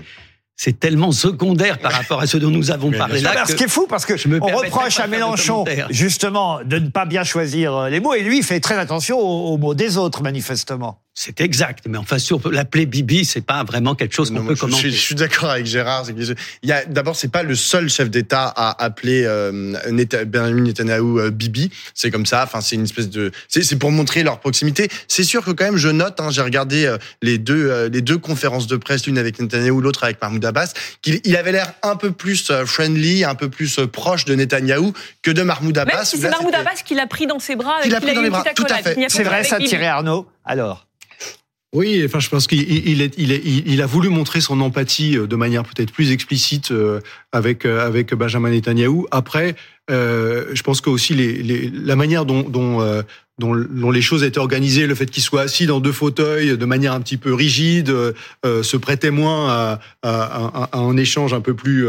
c'est 0.57 0.79
tellement 0.79 1.13
secondaire 1.13 1.79
par 1.79 1.93
rapport 1.93 2.21
à 2.21 2.27
ce 2.27 2.37
dont 2.37 2.51
nous 2.51 2.71
avons 2.71 2.91
parlé 2.91 3.21
là. 3.21 3.45
Ce 3.47 3.55
qui 3.55 3.65
est 3.65 3.69
fou, 3.69 3.87
parce 3.89 4.07
que 4.07 4.17
je 4.17 4.29
me 4.29 4.41
on 4.43 4.47
reproche 4.47 5.01
à 5.01 5.07
Mélenchon 5.07 5.65
justement 5.91 6.61
de 6.65 6.79
ne 6.79 6.89
pas 6.89 7.05
bien 7.07 7.25
choisir 7.25 7.75
euh, 7.75 7.89
les 7.89 8.01
mots, 8.01 8.15
et 8.15 8.23
lui 8.23 8.39
il 8.39 8.45
fait 8.45 8.61
très 8.61 8.77
attention 8.79 9.19
aux, 9.19 9.55
aux 9.55 9.59
mots 9.59 9.75
des 9.75 9.97
autres, 9.99 10.23
manifestement. 10.23 10.99
C'est 11.15 11.43
exact, 11.43 11.85
mais 11.89 11.99
enfin, 11.99 12.19
sur 12.19 12.41
l'appeler 12.51 12.87
Bibi, 12.87 13.27
c'est 13.27 13.43
pas 13.43 13.65
vraiment 13.65 13.95
quelque 13.95 14.15
chose 14.15 14.31
qu'on 14.31 14.47
peut 14.47 14.55
je, 14.55 14.61
commenter. 14.61 14.79
suis, 14.81 14.93
je 14.93 14.97
suis 15.01 15.15
d'accord 15.15 15.51
avec 15.51 15.67
Gérard. 15.67 16.07
je- 16.07 16.33
Il 16.63 16.69
y 16.69 16.73
a 16.73 16.87
d'abord, 16.87 17.17
c'est 17.17 17.29
pas 17.31 17.43
le 17.43 17.55
seul 17.55 17.91
chef 17.91 18.09
d'État 18.09 18.47
à 18.57 18.83
appeler 18.83 19.25
euh, 19.27 19.75
Neta- 19.91 20.25
Benjamin 20.25 20.63
Netanyahu 20.63 21.21
euh, 21.21 21.31
Bibi. 21.31 21.71
C'est 21.93 22.11
comme 22.11 22.25
ça. 22.25 22.45
Enfin, 22.45 22.63
c'est 22.63 22.77
une 22.77 22.85
espèce 22.85 23.11
de. 23.11 23.31
C'est 23.49 23.77
pour 23.79 23.91
montrer 23.91 24.23
leur 24.23 24.41
proximité. 24.41 24.89
C'est 25.07 25.23
sûr 25.23 25.45
que 25.45 25.51
quand 25.51 25.65
même, 25.65 25.77
je 25.77 25.89
note. 25.89 26.19
Hein, 26.19 26.31
J'ai 26.31 26.41
regardé 26.41 26.87
euh, 26.87 26.97
les 27.21 27.37
deux 27.37 27.69
euh, 27.71 27.91
les 27.91 28.01
deux 28.01 28.17
conférences 28.17 28.67
de 28.67 28.77
presse, 28.77 29.07
l'une 29.07 29.19
avec 29.19 29.39
Netanyahu, 29.39 29.83
l'autre 29.83 30.05
avec 30.05 30.21
Mahmoud 30.23 30.43
Abbas. 30.47 30.73
Qu'il 31.03 31.21
il 31.25 31.37
avait 31.37 31.53
l'air 31.53 31.75
un 31.83 31.97
peu 31.97 32.13
plus 32.13 32.51
friendly, 32.65 33.23
un 33.25 33.35
peu 33.35 33.51
plus 33.51 33.79
proche 33.93 34.25
de 34.25 34.35
Netanyahu 34.35 34.93
que 35.21 35.31
de 35.31 35.43
Mahmoud 35.43 35.77
Abbas. 35.77 35.95
Même 35.95 36.05
si 36.07 36.17
c'est 36.17 36.31
Mahmoud 36.31 36.55
Abbas 36.55 36.81
qui 36.87 36.95
l'a 36.95 37.07
pris 37.07 37.27
dans 37.27 37.39
ses 37.39 37.55
bras, 37.55 37.81
Qui 37.83 37.89
et 37.89 37.91
l'a 37.91 37.99
qu'il 37.99 38.07
pris 38.07 38.13
a 38.13 38.15
dans 38.15 38.21
les 38.23 38.29
une 38.29 38.33
bras, 38.33 38.45
tout 38.55 38.65
à 38.71 38.77
fait. 38.83 38.97
C'est 39.09 39.25
vrai 39.25 39.45
ça. 39.45 39.59
Thierry 39.59 39.85
Arnaud 39.85 40.27
Alors 40.47 40.87
Oui, 41.75 42.03
enfin, 42.05 42.21
je 42.21 42.29
pense 42.29 42.47
qu'il 42.47 42.61
il 42.71 43.01
il, 43.17 43.63
il 43.67 43.81
a 43.83 43.87
voulu 43.87 44.11
montrer 44.11 44.43
son 44.43 44.61
empathie 44.61 45.17
euh, 45.17 45.27
de 45.27 45.37
manière 45.37 45.63
peut-être 45.65 45.91
plus 45.91 46.11
explicite 46.13 46.71
euh, 46.71 47.01
avec 47.33 47.65
euh, 47.65 47.87
avec 47.87 48.13
Benjamin 48.15 48.51
Netanyahou. 48.51 49.07
Après, 49.11 49.55
euh, 49.91 50.47
je 50.53 50.63
pense 50.63 50.83
que 50.83 50.91
aussi 50.91 51.15
les, 51.15 51.43
les, 51.43 51.71
la 51.71 51.97
manière 51.97 52.27
dont 52.27 52.43
dont, 52.43 52.83
euh, 52.83 53.01
dont 53.39 53.91
les 53.91 54.03
choses 54.03 54.23
étaient 54.23 54.39
organisées, 54.39 54.87
le 54.87 54.95
fait 54.95 55.07
qu'il 55.07 55.23
soit 55.23 55.41
assis 55.41 55.65
dans 55.65 55.81
deux 55.81 55.93
fauteuils 55.93 56.59
de 56.59 56.65
manière 56.67 56.93
un 56.93 57.01
petit 57.01 57.17
peu 57.17 57.33
rigide, 57.33 57.89
euh, 57.89 58.63
se 58.63 58.77
prêtait 58.77 59.11
moins 59.11 59.49
à, 59.49 59.81
à, 60.03 60.69
à- 60.75 60.79
un 60.79 60.97
échange 60.99 61.33
un 61.33 61.41
peu 61.41 61.55
plus, 61.55 61.87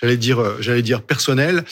j'allais 0.00 0.16
dire, 0.16 0.42
j'allais 0.60 0.82
dire 0.82 1.02
personnel. 1.02 1.64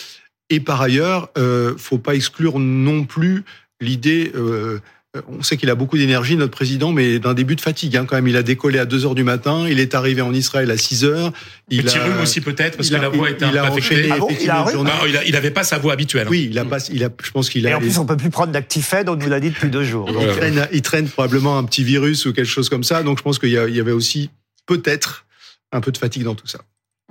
Et 0.51 0.61
par 0.61 0.83
ailleurs, 0.83 1.31
euh, 1.39 1.75
faut 1.79 1.99
pas 1.99 2.15
exclure 2.15 2.59
non 2.59 3.05
plus 3.05 3.43
l'idée. 3.81 4.31
Euh, 4.37 4.81
on 5.29 5.43
sait 5.43 5.57
qu'il 5.57 5.71
a 5.71 5.75
beaucoup 5.75 5.97
d'énergie, 5.97 6.37
notre 6.37 6.51
président, 6.53 6.91
mais 6.93 7.19
d'un 7.19 7.35
début 7.35 7.55
de 7.57 7.61
fatigue. 7.61 7.97
Hein, 7.97 8.05
quand 8.05 8.17
même, 8.17 8.27
il 8.27 8.37
a 8.37 8.43
décollé 8.43 8.79
à 8.79 8.85
2 8.85 9.07
heures 9.07 9.15
du 9.15 9.23
matin. 9.25 9.67
Il 9.69 9.79
est 9.79 9.95
arrivé 9.95 10.23
en 10.23 10.35
Israël 10.35 10.71
à 10.71 10.77
6 10.77 11.05
heures. 11.05 11.33
Il 11.71 11.83
Petit 11.85 11.99
a- 11.99 12.05
rhume 12.05 12.21
aussi 12.21 12.41
peut-être, 12.41 12.77
parce 12.77 12.89
il 12.89 12.93
que 12.93 12.97
a- 12.99 13.03
la 13.03 13.09
voix 13.09 13.31
était 13.31 13.45
un 13.45 13.49
il 13.49 13.53
peu 13.53 13.59
a 13.59 13.67
affectée. 13.67 14.09
Ah 14.11 14.19
bon, 14.19 14.27
il 14.29 14.33
a 14.33 14.35
effectivement 14.35 14.55
un 14.55 14.59
une 14.59 14.65
rhume 14.65 14.75
journée. 14.75 14.91
Non, 14.91 15.07
il, 15.09 15.17
a- 15.17 15.25
il 15.25 15.37
avait 15.37 15.51
pas 15.53 15.63
sa 15.65 15.79
voix 15.79 15.93
habituelle. 15.93 16.27
Oui, 16.29 16.49
il 16.51 16.59
a 16.59 16.65
pas, 16.65 16.79
il 16.91 17.05
a, 17.05 17.09
je 17.23 17.31
pense 17.31 17.49
qu'il 17.49 17.67
a. 17.67 17.71
Et 17.71 17.75
en 17.75 17.79
plus, 17.81 17.99
on 17.99 18.07
peut 18.07 18.17
plus 18.17 18.31
prendre 18.31 18.53
d'Actifed, 18.53 19.09
on 19.09 19.17
nous 19.17 19.29
l'a 19.29 19.41
dit 19.41 19.51
depuis 19.51 19.69
deux 19.71 19.85
jours. 19.85 20.09
il, 20.21 20.27
traîne, 20.37 20.69
il 20.73 20.83
traîne 20.83 21.09
probablement 21.09 21.59
un 21.59 21.65
petit 21.65 21.85
virus 21.85 22.27
ou 22.27 22.33
quelque 22.33 22.45
chose 22.49 22.69
comme 22.69 22.85
ça. 22.85 23.03
Donc, 23.03 23.19
je 23.19 23.23
pense 23.23 23.39
qu'il 23.39 23.51
y 23.51 23.57
avait 23.59 23.93
aussi 23.93 24.31
peut-être 24.67 25.27
un 25.73 25.81
peu 25.81 25.93
de 25.93 25.99
fatigue 25.99 26.25
dans 26.25 26.35
tout 26.35 26.47
ça. 26.47 26.61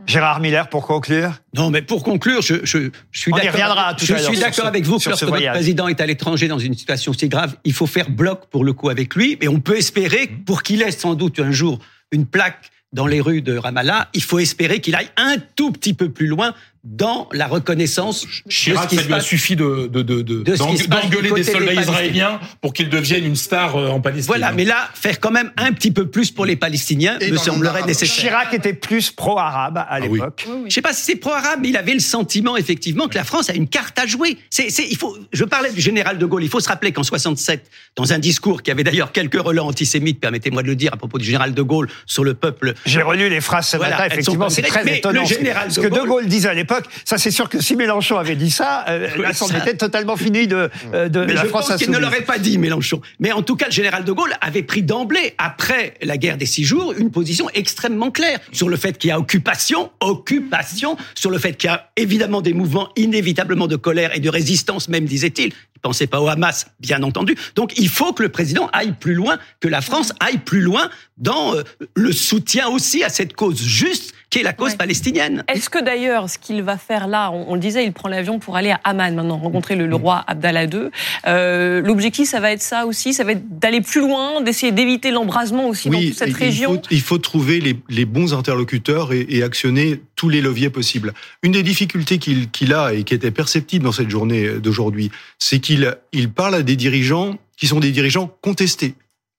Gérard 0.05 0.39
Miller, 0.39 0.69
pour 0.69 0.85
conclure 0.85 1.31
Non, 1.55 1.69
mais 1.69 1.81
pour 1.81 2.03
conclure, 2.03 2.41
je, 2.41 2.65
je, 2.65 2.89
je 3.11 3.19
suis 3.19 3.31
d'accord. 3.31 3.95
je 3.97 4.15
suis 4.15 4.39
d'accord 4.39 4.65
avec 4.65 4.85
vous 4.85 4.97
que 4.97 5.09
lorsque 5.09 5.23
notre 5.23 5.51
président 5.51 5.87
est 5.87 6.01
à 6.01 6.05
l'étranger 6.05 6.47
dans 6.47 6.59
une 6.59 6.73
situation 6.73 7.13
si 7.13 7.29
grave, 7.29 7.55
il 7.63 7.73
faut 7.73 7.85
faire 7.85 8.09
bloc 8.09 8.47
pour 8.49 8.63
le 8.63 8.73
coup 8.73 8.89
avec 8.89 9.15
lui. 9.15 9.37
Mais 9.39 9.47
on 9.47 9.59
peut 9.59 9.77
espérer, 9.77 10.27
pour 10.27 10.63
qu'il 10.63 10.81
ait 10.81 10.91
sans 10.91 11.13
doute 11.13 11.39
un 11.39 11.51
jour 11.51 11.79
une 12.11 12.25
plaque 12.25 12.69
dans 12.91 13.07
les 13.07 13.21
rues 13.21 13.41
de 13.41 13.57
Ramallah, 13.57 14.09
il 14.13 14.21
faut 14.23 14.39
espérer 14.39 14.79
qu'il 14.79 14.95
aille 14.95 15.09
un 15.17 15.37
tout 15.55 15.71
petit 15.71 15.93
peu 15.93 16.09
plus 16.09 16.27
loin 16.27 16.53
dans 16.83 17.29
la 17.31 17.47
reconnaissance. 17.47 18.27
Chirac, 18.49 18.93
ça 18.93 19.01
lui 19.03 19.13
a 19.13 19.21
suffi 19.21 19.55
de, 19.55 19.87
de, 19.87 20.01
de, 20.01 20.21
de, 20.21 20.43
de 20.43 20.87
d'engueuler 20.87 21.31
des 21.31 21.43
soldats 21.43 21.73
israéliens 21.73 22.39
pour 22.59 22.73
qu'ils 22.73 22.89
deviennent 22.89 23.25
une 23.25 23.37
star 23.37 23.77
euh, 23.77 23.87
en 23.89 24.01
Palestine. 24.01 24.27
Voilà, 24.27 24.51
mais 24.51 24.65
là, 24.65 24.89
faire 24.93 25.19
quand 25.21 25.31
même 25.31 25.51
un 25.55 25.71
petit 25.71 25.91
peu 25.91 26.07
plus 26.07 26.29
pour 26.31 26.45
les 26.45 26.57
Palestiniens 26.57 27.17
Et 27.21 27.31
me 27.31 27.37
semblerait 27.37 27.83
nécessaire. 27.85 28.23
Chirac 28.23 28.53
était 28.53 28.73
plus 28.73 29.11
pro-arabe 29.11 29.77
à 29.77 29.99
oui. 30.01 30.13
l'époque. 30.19 30.45
Je 30.67 30.73
sais 30.73 30.81
pas 30.81 30.91
si 30.91 31.03
c'est 31.03 31.15
pro-arabe, 31.15 31.59
mais 31.61 31.69
il 31.69 31.77
avait 31.77 31.93
le 31.93 31.99
sentiment 32.01 32.57
effectivement 32.57 33.07
que 33.07 33.15
la 33.15 33.23
France 33.23 33.49
a 33.49 33.53
une 33.53 33.67
carte 33.69 33.97
à 33.97 34.05
jouer. 34.05 34.37
C'est, 34.49 34.69
c'est, 34.69 34.85
il 34.89 34.97
faut. 34.97 35.17
Je 35.31 35.45
parlais 35.45 35.71
du 35.71 35.79
général 35.79 36.17
de 36.17 36.25
Gaulle. 36.25 36.43
Il 36.43 36.49
faut 36.49 36.59
se 36.59 36.67
rappeler 36.67 36.91
qu'en 36.91 37.03
67, 37.03 37.69
dans 37.95 38.11
un 38.11 38.19
discours 38.19 38.61
qui 38.61 38.71
avait 38.71 38.83
d'ailleurs 38.83 39.13
quelques 39.13 39.39
relents 39.41 39.67
antisémites, 39.67 40.19
permettez-moi 40.19 40.63
de 40.63 40.67
le 40.67 40.75
dire 40.75 40.93
à 40.93 40.97
propos 40.97 41.17
du 41.17 41.23
général 41.25 41.53
de 41.53 41.61
Gaulle 41.61 41.87
sur 42.05 42.25
le 42.25 42.33
peuple. 42.33 42.73
J'ai 42.85 43.01
relu 43.01 43.29
les 43.29 43.39
phrases 43.39 43.67
ce 43.69 43.77
Voilà, 43.77 43.97
matin, 43.97 44.07
effectivement, 44.11 44.49
c'est 44.49 44.63
très 44.63 44.83
mais 44.83 44.97
étonnant. 44.97 45.21
le 45.21 45.27
ce 45.27 45.33
que- 45.33 45.39
général 45.39 45.71
ce 45.71 45.79
de 45.79 45.85
que 45.87 45.93
De 45.93 45.99
Gaulle- 45.99 46.07
Gaulle 46.09 46.25
disait 46.27 46.49
à 46.49 46.53
l'époque, 46.53 46.72
ça 47.05 47.17
c'est 47.17 47.31
sûr 47.31 47.49
que 47.49 47.61
si 47.61 47.75
Mélenchon 47.75 48.17
avait 48.17 48.35
dit 48.35 48.51
ça, 48.51 48.85
euh, 48.89 49.07
Oui, 49.17 49.23
là, 49.23 49.33
c'en 49.33 49.47
ça- 49.47 49.57
était 49.59 49.75
totalement 49.75 50.15
fini 50.17 50.47
de, 50.47 50.69
euh, 50.93 51.09
de 51.09 51.25
Mais 51.25 51.33
la 51.33 51.43
je 51.43 51.47
France 51.47 51.67
pense 51.67 51.77
qu'il 51.77 51.91
ne 51.91 51.97
l'aurait 51.97 52.21
pas 52.23 52.37
dit, 52.37 52.57
Mélenchon. 52.57 53.01
Mais 53.19 53.31
en 53.31 53.41
tout 53.41 53.55
cas, 53.55 53.65
le 53.67 53.71
général 53.71 54.03
de 54.03 54.11
Gaulle 54.11 54.33
avait 54.41 54.63
pris 54.63 54.83
d'emblée, 54.83 55.33
après 55.37 55.93
la 56.01 56.17
guerre 56.17 56.37
des 56.37 56.45
six 56.45 56.63
jours, 56.63 56.93
une 56.97 57.11
position 57.11 57.49
extrêmement 57.53 58.11
claire 58.11 58.39
sur 58.51 58.69
le 58.69 58.77
fait 58.77 58.97
qu'il 58.97 59.09
y 59.09 59.11
a 59.11 59.19
occupation, 59.19 59.91
occupation, 59.99 60.97
sur 61.15 61.29
le 61.29 61.37
fait 61.37 61.53
qu'il 61.53 61.69
y 61.69 61.73
a 61.73 61.89
évidemment 61.97 62.41
des 62.41 62.53
mouvements 62.53 62.89
inévitablement 62.95 63.67
de 63.67 63.75
colère 63.75 64.15
et 64.15 64.19
de 64.19 64.29
résistance, 64.29 64.87
même 64.89 65.05
disait-il. 65.05 65.53
Il 65.75 65.79
pensait 65.81 66.07
pas 66.07 66.21
au 66.21 66.27
Hamas, 66.29 66.67
bien 66.79 67.03
entendu. 67.03 67.35
Donc 67.55 67.73
il 67.77 67.89
faut 67.89 68.13
que 68.13 68.23
le 68.23 68.29
président 68.29 68.69
aille 68.71 68.93
plus 68.93 69.13
loin, 69.13 69.37
que 69.59 69.67
la 69.67 69.81
France 69.81 70.13
aille 70.21 70.37
plus 70.37 70.61
loin 70.61 70.89
dans 71.17 71.55
euh, 71.55 71.63
le 71.95 72.11
soutien 72.13 72.69
aussi 72.69 73.03
à 73.03 73.09
cette 73.09 73.33
cause 73.33 73.61
juste 73.61 74.13
qui 74.33 74.39
est 74.39 74.43
la 74.43 74.53
cause 74.53 74.71
Ouais. 74.71 74.77
palestinienne. 74.77 75.43
Est-ce 75.47 75.69
que 75.69 75.77
d'ailleurs, 75.83 76.27
ce 76.27 76.39
qu'il 76.39 76.63
va 76.63 76.77
faire 76.77 77.07
là, 77.07 77.29
on, 77.31 77.51
on 77.51 77.53
le 77.53 77.59
disait, 77.59 77.85
il 77.85 77.93
prend 77.93 78.09
l'avion 78.09 78.39
pour 78.39 78.55
aller 78.55 78.71
à 78.71 78.79
Amman 78.83 79.13
maintenant, 79.13 79.37
rencontrer 79.37 79.75
le, 79.75 79.85
le 79.85 79.95
roi 79.95 80.23
Abdallah 80.25 80.63
II. 80.65 80.89
Euh, 81.27 81.81
L'objectif, 81.81 82.27
ça 82.27 82.39
va 82.39 82.51
être 82.51 82.61
ça 82.63 82.87
aussi, 82.87 83.13
ça 83.13 83.23
va 83.23 83.33
être 83.33 83.59
d'aller 83.59 83.81
plus 83.81 84.01
loin, 84.01 84.41
d'essayer 84.41 84.71
d'éviter 84.71 85.11
l'embrasement 85.11 85.67
aussi 85.67 85.89
dans 85.91 85.99
toute 86.01 86.15
cette 86.15 86.29
il 86.29 86.35
région. 86.35 86.73
faut, 86.75 86.81
il 86.89 87.01
faut 87.01 87.17
trouver 87.19 87.59
les, 87.59 87.75
les 87.89 88.05
bons 88.05 88.33
interlocuteurs 88.33 89.13
et, 89.13 89.23
et 89.29 89.43
actionner 89.43 90.01
tous 90.15 90.29
les 90.29 90.41
leviers 90.41 90.71
possibles. 90.71 91.13
Une 91.43 91.51
des 91.51 91.61
difficultés 91.63 92.17
qu'il 92.17 92.73
a 92.73 92.91
et 92.93 93.03
qui 93.03 93.13
était 93.13 93.29
perceptible 93.29 93.85
dans 93.85 93.91
cette 93.91 94.09
journée 94.09 94.49
d'aujourd'hui, 94.59 95.11
c'est 95.37 95.59
qu'il 95.59 95.95
il 96.11 96.31
parle 96.31 96.55
à 96.55 96.63
des 96.63 96.75
dirigeants 96.75 97.37
qui 97.55 97.67
sont 97.67 97.79
des 97.79 97.91
dirigeants 97.91 98.35
contestés, 98.41 98.95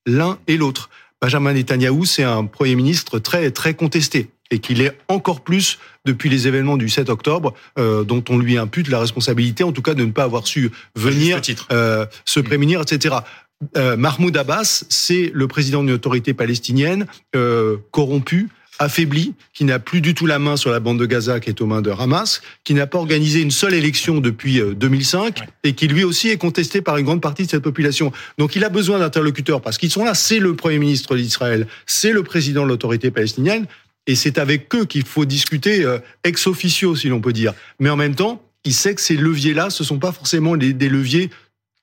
l'un 0.06 0.38
et 0.46 0.56
l'autre. 0.56 0.88
Benjamin 1.20 1.54
Netanyahou, 1.54 2.04
c'est 2.04 2.22
un 2.22 2.44
Premier 2.44 2.74
ministre 2.74 3.18
très, 3.18 3.50
très 3.50 3.74
contesté 3.74 4.28
et 4.50 4.58
qu'il 4.58 4.80
est 4.82 4.96
encore 5.08 5.40
plus 5.40 5.78
depuis 6.04 6.28
les 6.28 6.46
événements 6.46 6.76
du 6.76 6.88
7 6.88 7.08
octobre, 7.08 7.54
euh, 7.78 8.04
dont 8.04 8.22
on 8.28 8.38
lui 8.38 8.58
impute 8.58 8.88
la 8.88 9.00
responsabilité, 9.00 9.64
en 9.64 9.72
tout 9.72 9.82
cas, 9.82 9.94
de 9.94 10.04
ne 10.04 10.12
pas 10.12 10.24
avoir 10.24 10.46
su 10.46 10.70
venir 10.94 11.40
euh, 11.72 12.06
se 12.24 12.40
prémunir, 12.40 12.80
etc. 12.82 13.16
Euh, 13.76 13.96
Mahmoud 13.96 14.36
Abbas, 14.36 14.84
c'est 14.88 15.30
le 15.32 15.48
président 15.48 15.82
d'une 15.82 15.92
autorité 15.92 16.34
palestinienne 16.34 17.06
euh, 17.34 17.76
corrompue, 17.90 18.48
affaibli, 18.78 19.34
qui 19.52 19.64
n'a 19.64 19.78
plus 19.78 20.00
du 20.00 20.14
tout 20.14 20.26
la 20.26 20.40
main 20.40 20.56
sur 20.56 20.70
la 20.70 20.80
bande 20.80 20.98
de 20.98 21.06
Gaza 21.06 21.38
qui 21.38 21.48
est 21.48 21.60
aux 21.60 21.66
mains 21.66 21.80
de 21.80 21.90
Hamas, 21.90 22.42
qui 22.64 22.74
n'a 22.74 22.88
pas 22.88 22.98
organisé 22.98 23.40
une 23.40 23.52
seule 23.52 23.74
élection 23.74 24.18
depuis 24.18 24.60
euh, 24.60 24.74
2005 24.74 25.38
et 25.62 25.74
qui 25.74 25.86
lui 25.86 26.02
aussi 26.04 26.28
est 26.28 26.36
contesté 26.36 26.82
par 26.82 26.96
une 26.96 27.04
grande 27.04 27.20
partie 27.20 27.44
de 27.44 27.50
cette 27.50 27.62
population. 27.62 28.12
Donc 28.38 28.56
il 28.56 28.64
a 28.64 28.68
besoin 28.68 28.98
d'interlocuteurs 28.98 29.60
parce 29.60 29.78
qu'ils 29.78 29.90
sont 29.90 30.04
là. 30.04 30.14
C'est 30.14 30.40
le 30.40 30.56
premier 30.56 30.78
ministre 30.78 31.16
d'Israël, 31.16 31.66
c'est 31.86 32.12
le 32.12 32.22
président 32.22 32.64
de 32.64 32.68
l'autorité 32.68 33.10
palestinienne 33.10 33.66
et 34.06 34.14
c'est 34.14 34.38
avec 34.38 34.74
eux 34.74 34.84
qu'il 34.84 35.04
faut 35.04 35.24
discuter 35.24 35.84
euh, 35.84 35.98
ex 36.24 36.46
officio, 36.46 36.94
si 36.94 37.08
l'on 37.08 37.20
peut 37.20 37.32
dire. 37.32 37.54
Mais 37.78 37.90
en 37.90 37.96
même 37.96 38.14
temps, 38.14 38.42
il 38.64 38.74
sait 38.74 38.94
que 38.94 39.00
ces 39.00 39.16
leviers-là, 39.16 39.70
ce 39.70 39.84
sont 39.84 39.98
pas 39.98 40.12
forcément 40.12 40.56
des 40.56 40.88
leviers. 40.88 41.30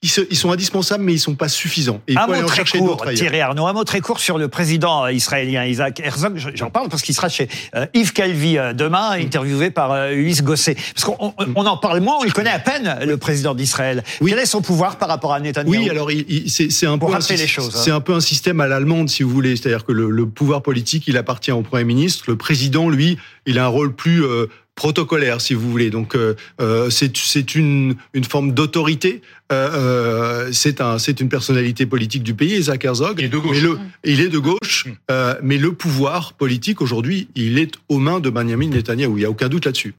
Ils, 0.03 0.09
se- 0.09 0.21
ils 0.31 0.35
sont 0.35 0.51
indispensables, 0.51 1.03
mais 1.03 1.13
ils 1.13 1.19
sont 1.19 1.35
pas 1.35 1.47
suffisants. 1.47 2.01
Et 2.07 2.13
il 2.13 2.17
Un 2.17 2.25
faut 2.25 2.31
aller 2.31 2.41
mot 2.41 2.45
en 2.45 2.47
très 2.47 2.55
chercher 2.57 2.79
court. 2.79 3.05
Thierry 3.13 3.39
Arnaud, 3.39 3.67
un 3.67 3.73
mot 3.73 3.83
très 3.83 4.01
court 4.01 4.19
sur 4.19 4.39
le 4.39 4.47
président 4.47 5.05
euh, 5.05 5.11
israélien 5.11 5.63
Isaac 5.63 5.99
Herzog. 5.99 6.37
Je- 6.37 6.49
J'en 6.55 6.71
parle 6.71 6.89
parce 6.89 7.03
qu'il 7.03 7.13
sera 7.13 7.29
chez 7.29 7.47
euh, 7.75 7.85
Yves 7.93 8.11
Calvi 8.11 8.57
euh, 8.57 8.73
demain, 8.73 9.15
Mm. 9.15 9.21
interviewé 9.21 9.69
par 9.69 9.91
euh, 9.91 10.09
Ulysse 10.09 10.41
Gosset. 10.41 10.75
Parce 10.95 11.03
qu'on 11.05 11.17
on- 11.37 11.45
on 11.55 11.65
en 11.67 11.77
parle 11.77 11.99
moins, 11.99 12.15
on 12.19 12.23
le 12.23 12.31
connaît 12.31 12.49
à 12.49 12.57
peine, 12.57 12.97
le 13.05 13.17
président 13.17 13.53
d'Israël. 13.53 14.03
Quel 14.25 14.39
est 14.39 14.45
son 14.47 14.63
pouvoir 14.63 14.97
par 14.97 15.07
rapport 15.07 15.33
à 15.33 15.39
Netanyahu 15.39 15.69
Oui, 15.77 15.89
alors 15.91 16.09
c'est 16.47 16.87
un 16.87 16.97
peu 16.97 17.05
un 17.13 17.19
les 17.19 17.45
choses, 17.47 17.75
hein. 17.75 17.81
C'est 17.83 17.91
un 17.91 18.01
peu 18.01 18.15
un 18.15 18.21
système 18.21 18.59
à 18.59 18.67
l'allemande, 18.67 19.07
si 19.07 19.21
vous 19.21 19.29
voulez. 19.29 19.55
C'est-à-dire 19.55 19.85
que 19.85 19.91
le, 19.91 20.09
le 20.09 20.25
pouvoir 20.25 20.63
politique, 20.63 21.03
il 21.05 21.15
appartient 21.17 21.51
au 21.51 21.61
premier 21.61 21.83
ministre. 21.83 22.23
Le 22.27 22.37
président, 22.37 22.89
lui, 22.89 23.19
il 23.45 23.59
a 23.59 23.65
un 23.65 23.67
rôle 23.67 23.93
plus 23.95 24.23
euh, 24.23 24.47
protocolaire, 24.75 25.41
si 25.41 25.53
vous 25.53 25.69
voulez. 25.69 25.89
Donc 25.89 26.15
euh, 26.15 26.35
euh, 26.59 26.89
c'est 26.89 27.15
c'est 27.15 27.55
une 27.55 27.95
une 28.13 28.23
forme 28.23 28.53
d'autorité. 28.53 29.21
Euh, 29.51 29.69
euh, 29.73 30.49
c'est 30.53 30.79
un 30.79 30.97
c'est 30.97 31.19
une 31.19 31.29
personnalité 31.29 31.85
politique 31.85 32.23
du 32.23 32.33
pays, 32.33 32.57
Isaac 32.57 32.85
Herzog. 32.85 33.15
Il 33.19 33.25
est 33.25 33.29
de 33.29 33.37
gauche. 33.37 33.57
Mais 33.57 33.67
le, 33.67 33.79
il 34.05 34.21
est 34.21 34.29
de 34.29 34.39
gauche, 34.39 34.87
euh, 35.09 35.35
mais 35.43 35.57
le 35.57 35.73
pouvoir 35.73 36.33
politique 36.33 36.81
aujourd'hui, 36.81 37.27
il 37.35 37.59
est 37.59 37.73
aux 37.89 37.99
mains 37.99 38.19
de 38.21 38.29
Benjamin 38.29 38.69
Netanyahu. 38.69 39.17
Il 39.17 39.21
y 39.21 39.25
a 39.25 39.29
aucun 39.29 39.49
doute 39.49 39.65
là-dessus. 39.65 39.89